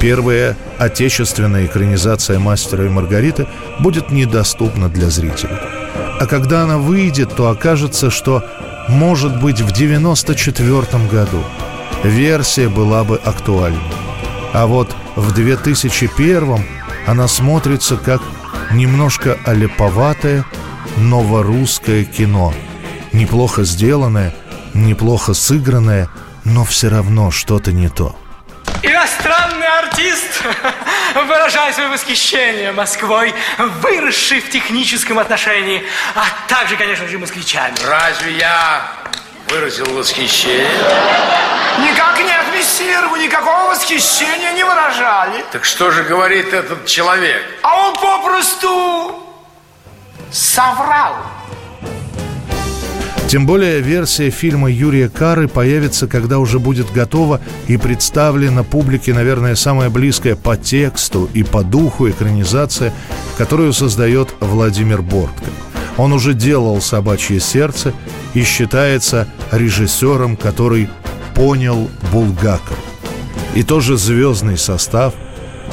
Первая 0.00 0.56
отечественная 0.78 1.66
экранизация 1.66 2.38
«Мастера 2.38 2.86
и 2.86 2.88
Маргариты» 2.88 3.46
будет 3.80 4.10
недоступна 4.10 4.88
для 4.88 5.10
зрителей. 5.10 5.58
А 6.18 6.26
когда 6.26 6.62
она 6.62 6.78
выйдет, 6.78 7.36
то 7.36 7.48
окажется, 7.48 8.10
что, 8.10 8.42
может 8.88 9.40
быть, 9.40 9.60
в 9.60 9.72
94 9.72 11.06
году 11.10 11.42
версия 12.04 12.68
была 12.68 13.04
бы 13.04 13.16
актуальна. 13.16 13.80
А 14.52 14.66
вот 14.66 14.94
в 15.16 15.32
2001 15.32 16.64
она 17.06 17.28
смотрится 17.28 17.96
как 17.96 18.22
немножко 18.72 19.38
олеповатое 19.44 20.44
новорусское 20.96 22.04
кино. 22.04 22.52
Неплохо 23.12 23.64
сделанное, 23.64 24.34
неплохо 24.74 25.34
сыгранное, 25.34 26.08
но 26.44 26.64
все 26.64 26.88
равно 26.88 27.30
что-то 27.30 27.72
не 27.72 27.88
то. 27.88 28.16
Артист, 30.00 30.42
выражая 31.26 31.72
свое 31.74 31.90
восхищение 31.90 32.72
Москвой, 32.72 33.34
выросший 33.58 34.40
в 34.40 34.48
техническом 34.48 35.18
отношении, 35.18 35.84
а 36.14 36.24
также, 36.48 36.76
конечно 36.76 37.06
же, 37.06 37.18
москвичами. 37.18 37.74
Разве 37.84 38.32
я 38.38 38.92
выразил 39.48 39.86
восхищение? 39.92 40.70
Никак 41.80 42.18
нет, 42.18 42.46
мессир, 42.56 43.08
вы 43.08 43.18
никакого 43.18 43.70
восхищения 43.70 44.52
не 44.52 44.64
выражали. 44.64 45.44
Так 45.52 45.66
что 45.66 45.90
же 45.90 46.02
говорит 46.04 46.54
этот 46.54 46.86
человек? 46.86 47.44
А 47.62 47.86
он 47.86 47.94
попросту 47.94 49.22
соврал. 50.32 51.16
Тем 53.30 53.46
более 53.46 53.80
версия 53.80 54.28
фильма 54.30 54.68
Юрия 54.72 55.08
Кары 55.08 55.46
появится, 55.46 56.08
когда 56.08 56.40
уже 56.40 56.58
будет 56.58 56.90
готова 56.90 57.40
и 57.68 57.76
представлена 57.76 58.64
публике, 58.64 59.14
наверное, 59.14 59.54
самая 59.54 59.88
близкая 59.88 60.34
по 60.34 60.56
тексту 60.56 61.30
и 61.32 61.44
по 61.44 61.62
духу 61.62 62.10
экранизация, 62.10 62.92
которую 63.38 63.72
создает 63.72 64.30
Владимир 64.40 65.00
Бортко. 65.00 65.44
Он 65.96 66.12
уже 66.12 66.34
делал 66.34 66.80
«Собачье 66.80 67.38
сердце» 67.38 67.92
и 68.34 68.42
считается 68.42 69.28
режиссером, 69.52 70.36
который 70.36 70.88
понял 71.36 71.88
Булгаков. 72.10 72.78
И 73.54 73.62
тоже 73.62 73.96
звездный 73.96 74.58
состав, 74.58 75.14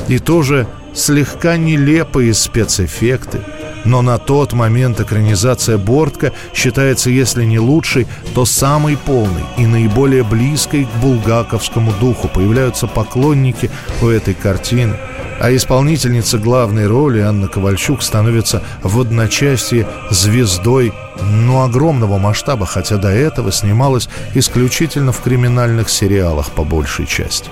и 0.07 0.19
тоже 0.19 0.67
слегка 0.93 1.57
нелепые 1.57 2.35
спецэффекты– 2.35 3.39
но 3.87 4.01
на 4.01 4.17
тот 4.17 4.53
момент 4.53 4.99
экранизация 4.99 5.77
Бортка 5.77 6.33
считается, 6.53 7.09
если 7.09 7.45
не 7.45 7.57
лучшей, 7.57 8.05
то 8.35 8.45
самой 8.45 8.97
полной 8.97 9.45
и 9.57 9.65
наиболее 9.65 10.23
близкой 10.23 10.85
к 10.85 11.01
булгаковскому 11.01 11.93
духу. 11.99 12.27
Появляются 12.27 12.85
поклонники 12.85 13.71
у 14.01 14.07
этой 14.07 14.33
картины. 14.33 14.95
А 15.39 15.55
исполнительница 15.55 16.37
главной 16.37 16.87
роли 16.87 17.19
Анна 17.19 17.47
Ковальчук 17.47 18.01
становится 18.01 18.61
в 18.83 18.99
одночасье 18.99 19.87
звездой 20.09 20.93
ну, 21.21 21.63
огромного 21.63 22.17
масштаба, 22.17 22.65
хотя 22.65 22.97
до 22.97 23.09
этого 23.09 23.51
снималась 23.51 24.09
исключительно 24.33 25.11
в 25.11 25.21
криминальных 25.21 25.89
сериалах 25.89 26.51
по 26.51 26.63
большей 26.63 27.05
части. 27.05 27.49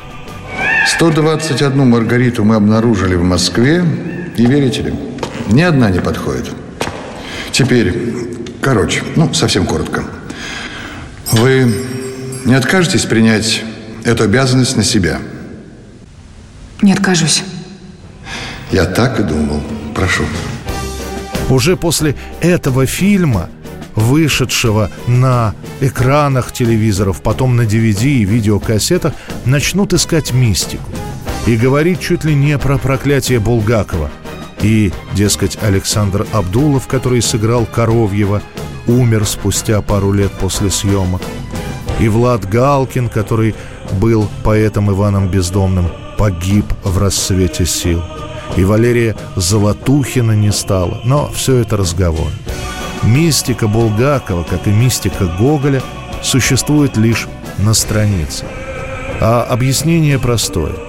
121 0.87 1.87
Маргариту 1.87 2.43
мы 2.43 2.55
обнаружили 2.55 3.15
в 3.15 3.23
Москве, 3.23 3.85
и 4.35 4.45
верите 4.45 4.81
ли, 4.81 4.93
ни 5.47 5.61
одна 5.61 5.89
не 5.89 5.99
подходит. 5.99 6.49
Теперь, 7.51 8.13
короче, 8.61 9.03
ну, 9.15 9.33
совсем 9.33 9.65
коротко. 9.65 10.03
Вы 11.31 11.73
не 12.45 12.53
откажетесь 12.53 13.05
принять 13.05 13.63
эту 14.03 14.23
обязанность 14.23 14.75
на 14.75 14.83
себя? 14.83 15.19
Не 16.81 16.93
откажусь. 16.93 17.43
Я 18.71 18.85
так 18.85 19.19
и 19.19 19.23
думал. 19.23 19.61
Прошу. 19.93 20.23
Уже 21.49 21.77
после 21.77 22.15
этого 22.41 22.85
фильма, 22.85 23.49
вышедшего 23.95 24.89
на 25.07 25.53
экранах 25.79 26.51
телевизоров, 26.51 27.21
потом 27.21 27.55
на 27.55 27.61
DVD 27.61 28.05
и 28.05 28.25
видеокассетах, 28.25 29.13
начнут 29.45 29.93
искать 29.93 30.33
мистику. 30.33 30.89
И 31.45 31.55
говорить 31.55 32.01
чуть 32.01 32.25
ли 32.25 32.33
не 32.33 32.57
про 32.57 32.77
проклятие 32.77 33.39
Булгакова– 33.39 34.09
и, 34.61 34.91
дескать, 35.13 35.57
Александр 35.61 36.25
Абдулов, 36.31 36.87
который 36.87 37.21
сыграл 37.21 37.65
Коровьева, 37.65 38.41
умер 38.87 39.25
спустя 39.25 39.81
пару 39.81 40.11
лет 40.11 40.31
после 40.31 40.69
съемок. 40.69 41.21
И 41.99 42.07
Влад 42.09 42.47
Галкин, 42.47 43.09
который 43.09 43.55
был 43.93 44.27
поэтом 44.43 44.91
Иваном 44.91 45.29
Бездомным, 45.29 45.89
погиб 46.17 46.65
в 46.83 46.97
рассвете 46.97 47.65
сил. 47.65 48.03
И 48.57 48.63
Валерия 48.63 49.15
Золотухина 49.35 50.33
не 50.33 50.51
стало. 50.51 51.01
Но 51.03 51.29
все 51.33 51.57
это 51.57 51.77
разговор. 51.77 52.27
Мистика 53.03 53.67
Булгакова, 53.67 54.43
как 54.43 54.67
и 54.67 54.71
мистика 54.71 55.25
Гоголя, 55.39 55.81
существует 56.21 56.97
лишь 56.97 57.27
на 57.57 57.73
странице. 57.73 58.45
А 59.21 59.43
объяснение 59.43 60.19
простое– 60.19 60.73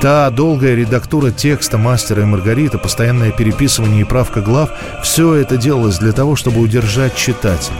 Та 0.00 0.30
долгая 0.30 0.76
редактура 0.76 1.32
текста 1.32 1.76
«Мастера 1.76 2.22
и 2.22 2.24
Маргарита», 2.24 2.78
постоянное 2.78 3.32
переписывание 3.32 4.02
и 4.02 4.04
правка 4.04 4.40
глав– 4.40 4.70
все 5.02 5.34
это 5.34 5.56
делалось 5.56 5.98
для 5.98 6.12
того, 6.12 6.36
чтобы 6.36 6.60
удержать 6.60 7.16
читателя, 7.16 7.74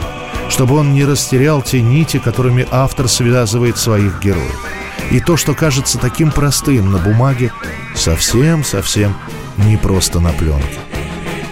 чтобы 0.49 0.75
он 0.75 0.93
не 0.93 1.05
растерял 1.05 1.61
те 1.61 1.81
нити, 1.81 2.19
которыми 2.19 2.67
автор 2.71 3.07
связывает 3.07 3.77
своих 3.77 4.19
героев. 4.21 4.67
И 5.11 5.21
то, 5.21 5.37
что 5.37 5.53
кажется 5.53 5.97
таким 5.97 6.31
простым 6.31 6.91
на 6.91 6.97
бумаге, 6.97 7.53
совсем-совсем 7.95 9.15
не 9.55 9.77
просто 9.77 10.19
на 10.19 10.33
пленке. 10.33 10.79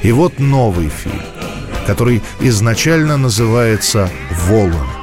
И 0.03 0.12
вот 0.12 0.38
новый 0.38 0.89
фильм, 0.89 1.21
который 1.86 2.21
изначально 2.41 3.15
называется 3.15 4.10
«Волан», 4.47 4.96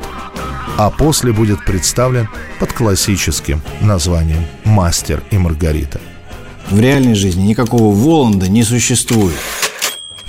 а 0.76 0.90
после 0.90 1.32
будет 1.32 1.64
представлен 1.64 2.28
под 2.58 2.72
классическим 2.72 3.62
названием 3.80 4.44
«Мастер 4.64 5.22
и 5.30 5.38
Маргарита». 5.38 6.00
В 6.70 6.80
реальной 6.80 7.14
жизни 7.14 7.42
никакого 7.42 7.94
Воланда 7.94 8.48
не 8.48 8.62
существует. 8.62 9.36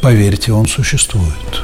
Поверьте, 0.02 0.52
он 0.52 0.67
существует. 0.67 1.63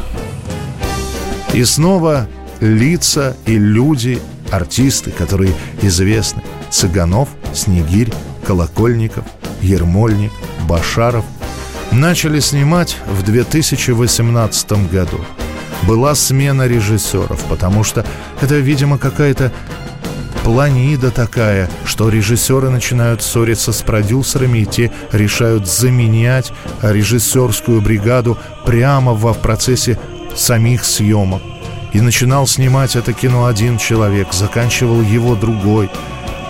И 1.54 1.64
снова 1.66 2.28
лица 2.62 3.36
и 3.46 3.58
люди, 3.58 4.20
артисты, 4.50 5.12
которые 5.12 5.54
известны. 5.82 6.42
Цыганов, 6.70 7.30
Снегирь, 7.54 8.14
Колокольников, 8.48 9.26
Ермольник, 9.62 10.32
Башаров 10.68 11.26
начали 11.92 12.40
снимать 12.40 12.96
в 13.08 13.24
2018 13.24 14.90
году– 14.90 15.20
была 15.88 16.16
смена 16.16 16.68
режиссеров, 16.68 17.46
потому 17.46 17.84
что 17.84 18.06
это, 18.42 18.56
видимо, 18.56 18.98
какая-то 18.98 19.52
планида 20.44 21.12
такая, 21.12 21.70
что 21.86 22.10
режиссеры 22.10 22.70
начинают 22.70 23.22
ссориться 23.22 23.72
с 23.72 23.82
продюсерами, 23.82 24.60
и 24.60 24.66
те 24.66 24.92
решают 25.12 25.68
заменять 25.68 26.52
режиссерскую 26.82 27.82
бригаду 27.82 28.38
прямо 28.66 29.14
во 29.14 29.34
в 29.34 29.40
процессе 29.40 30.00
самих 30.36 30.86
съемок. 30.86 31.42
И 31.94 32.02
начинал 32.02 32.48
снимать 32.48 32.96
это 32.96 33.14
кино 33.14 33.46
один 33.46 33.78
человек, 33.78 34.34
заканчивал 34.34 35.02
его 35.02 35.36
другой. 35.36 35.90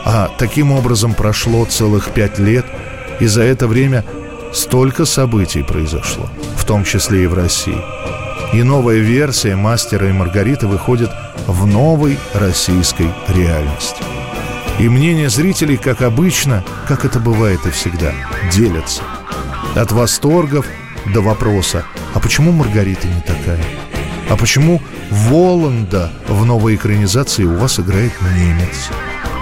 А 0.05 0.29
таким 0.37 0.71
образом 0.71 1.13
прошло 1.13 1.65
целых 1.65 2.09
пять 2.09 2.39
лет, 2.39 2.65
и 3.19 3.25
за 3.25 3.43
это 3.43 3.67
время 3.67 4.03
столько 4.53 5.05
событий 5.05 5.63
произошло, 5.63 6.29
в 6.57 6.65
том 6.65 6.83
числе 6.83 7.23
и 7.23 7.27
в 7.27 7.33
России. 7.33 8.20
И 8.53 8.63
новая 8.63 8.97
версия 8.97 9.55
«Мастера 9.55 10.09
и 10.09 10.11
Маргариты» 10.11 10.67
выходит 10.67 11.09
в 11.47 11.65
новой 11.65 12.19
российской 12.33 13.09
реальности. 13.29 14.03
И 14.77 14.89
мнения 14.89 15.29
зрителей, 15.29 15.77
как 15.77 16.01
обычно, 16.01 16.63
как 16.85 17.05
это 17.05 17.19
бывает 17.19 17.65
и 17.65 17.71
всегда, 17.71 18.11
делятся. 18.51 19.03
От 19.73 19.93
восторгов 19.93 20.65
до 21.13 21.21
вопроса, 21.21 21.85
а 22.13 22.19
почему 22.19 22.51
Маргарита 22.51 23.07
не 23.07 23.21
такая? 23.21 23.63
А 24.29 24.35
почему 24.35 24.81
Воланда 25.09 26.11
в 26.27 26.43
новой 26.43 26.75
экранизации 26.75 27.45
у 27.45 27.55
вас 27.55 27.79
играет 27.79 28.11
немец? 28.35 28.89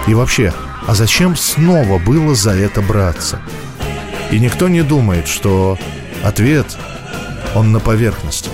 И 0.06 0.14
вообще, 0.14 0.52
а 0.86 0.94
зачем 0.94 1.34
снова 1.34 1.98
было 1.98 2.36
за 2.36 2.52
это 2.52 2.80
браться? 2.80 3.40
И 4.30 4.38
никто 4.38 4.68
не 4.68 4.82
думает, 4.82 5.26
что 5.26 5.78
ответ, 6.22 6.76
он 7.56 7.72
на 7.72 7.80
поверхности. 7.80 8.50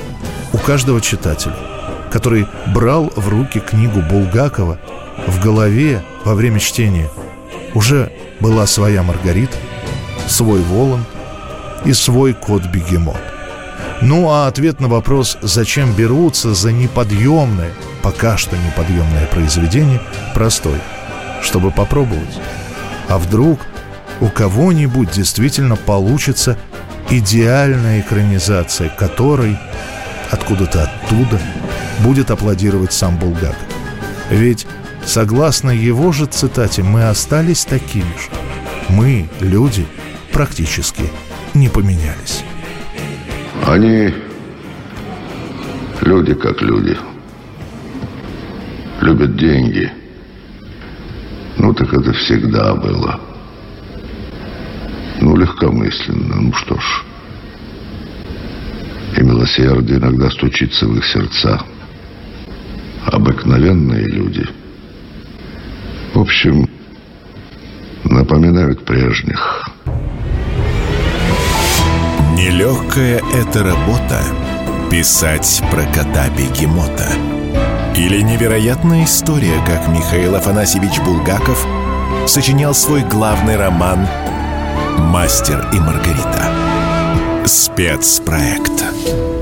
Каждого 0.66 1.00
читателя, 1.00 1.54
который 2.10 2.48
брал 2.74 3.12
в 3.14 3.28
руки 3.28 3.60
книгу 3.60 4.00
Булгакова, 4.00 4.80
в 5.28 5.40
голове 5.40 6.02
во 6.24 6.34
время 6.34 6.58
чтения 6.58 7.08
уже 7.72 8.10
была 8.40 8.66
своя 8.66 9.04
Маргарита, 9.04 9.56
свой 10.26 10.60
Воланд 10.62 11.06
и 11.84 11.92
свой 11.92 12.34
кот-бегемот. 12.34 13.20
Ну 14.02 14.28
а 14.28 14.48
ответ 14.48 14.80
на 14.80 14.88
вопрос, 14.88 15.38
зачем 15.40 15.92
берутся 15.92 16.52
за 16.52 16.72
неподъемное, 16.72 17.70
пока 18.02 18.36
что 18.36 18.56
неподъемное 18.56 19.26
произведение, 19.26 20.00
простой. 20.34 20.80
Чтобы 21.42 21.70
попробовать. 21.70 22.40
А 23.08 23.18
вдруг 23.18 23.60
у 24.20 24.26
кого-нибудь 24.26 25.12
действительно 25.12 25.76
получится 25.76 26.58
идеальная 27.08 28.00
экранизация, 28.00 28.88
которой 28.88 29.56
откуда-то 30.30 30.84
оттуда 30.84 31.40
будет 32.02 32.30
аплодировать 32.30 32.92
сам 32.92 33.16
Булгаков. 33.18 33.56
Ведь, 34.30 34.66
согласно 35.04 35.70
его 35.70 36.12
же 36.12 36.26
цитате, 36.26 36.82
мы 36.82 37.08
остались 37.08 37.64
такими 37.64 38.02
же. 38.04 38.30
Мы, 38.88 39.28
люди, 39.40 39.86
практически 40.32 41.10
не 41.54 41.68
поменялись. 41.68 42.44
Они 43.66 44.12
люди 46.02 46.34
как 46.34 46.60
люди. 46.62 46.96
Любят 49.00 49.36
деньги. 49.36 49.90
Ну, 51.58 51.72
так 51.74 51.92
это 51.92 52.12
всегда 52.12 52.74
было. 52.74 53.20
Ну, 55.20 55.36
легкомысленно. 55.36 56.36
Ну 56.36 56.52
что 56.52 56.78
ж. 56.78 57.04
Милосердие 59.46 59.98
иногда 59.98 60.28
стучится 60.28 60.86
в 60.86 60.96
их 60.96 61.06
сердца. 61.06 61.60
Обыкновенные 63.06 64.04
люди. 64.04 64.44
В 66.14 66.18
общем, 66.18 66.68
напоминают 68.02 68.84
прежних. 68.84 69.70
Нелегкая 72.34 73.22
эта 73.32 73.62
работа– 73.62 74.20
писать 74.90 75.62
про 75.70 75.84
кота-бегемота. 75.84 77.08
Или 77.96 78.22
невероятная 78.22 79.04
история, 79.04 79.64
как 79.64 79.86
Михаил 79.88 80.34
Афанасьевич 80.34 80.98
Булгаков 81.04 81.64
сочинял 82.26 82.74
свой 82.74 83.02
главный 83.02 83.56
роман 83.56 84.08
«Мастер 84.98 85.68
и 85.72 85.78
Маргарита». 85.78 86.50
Спецпроект. 87.46 89.35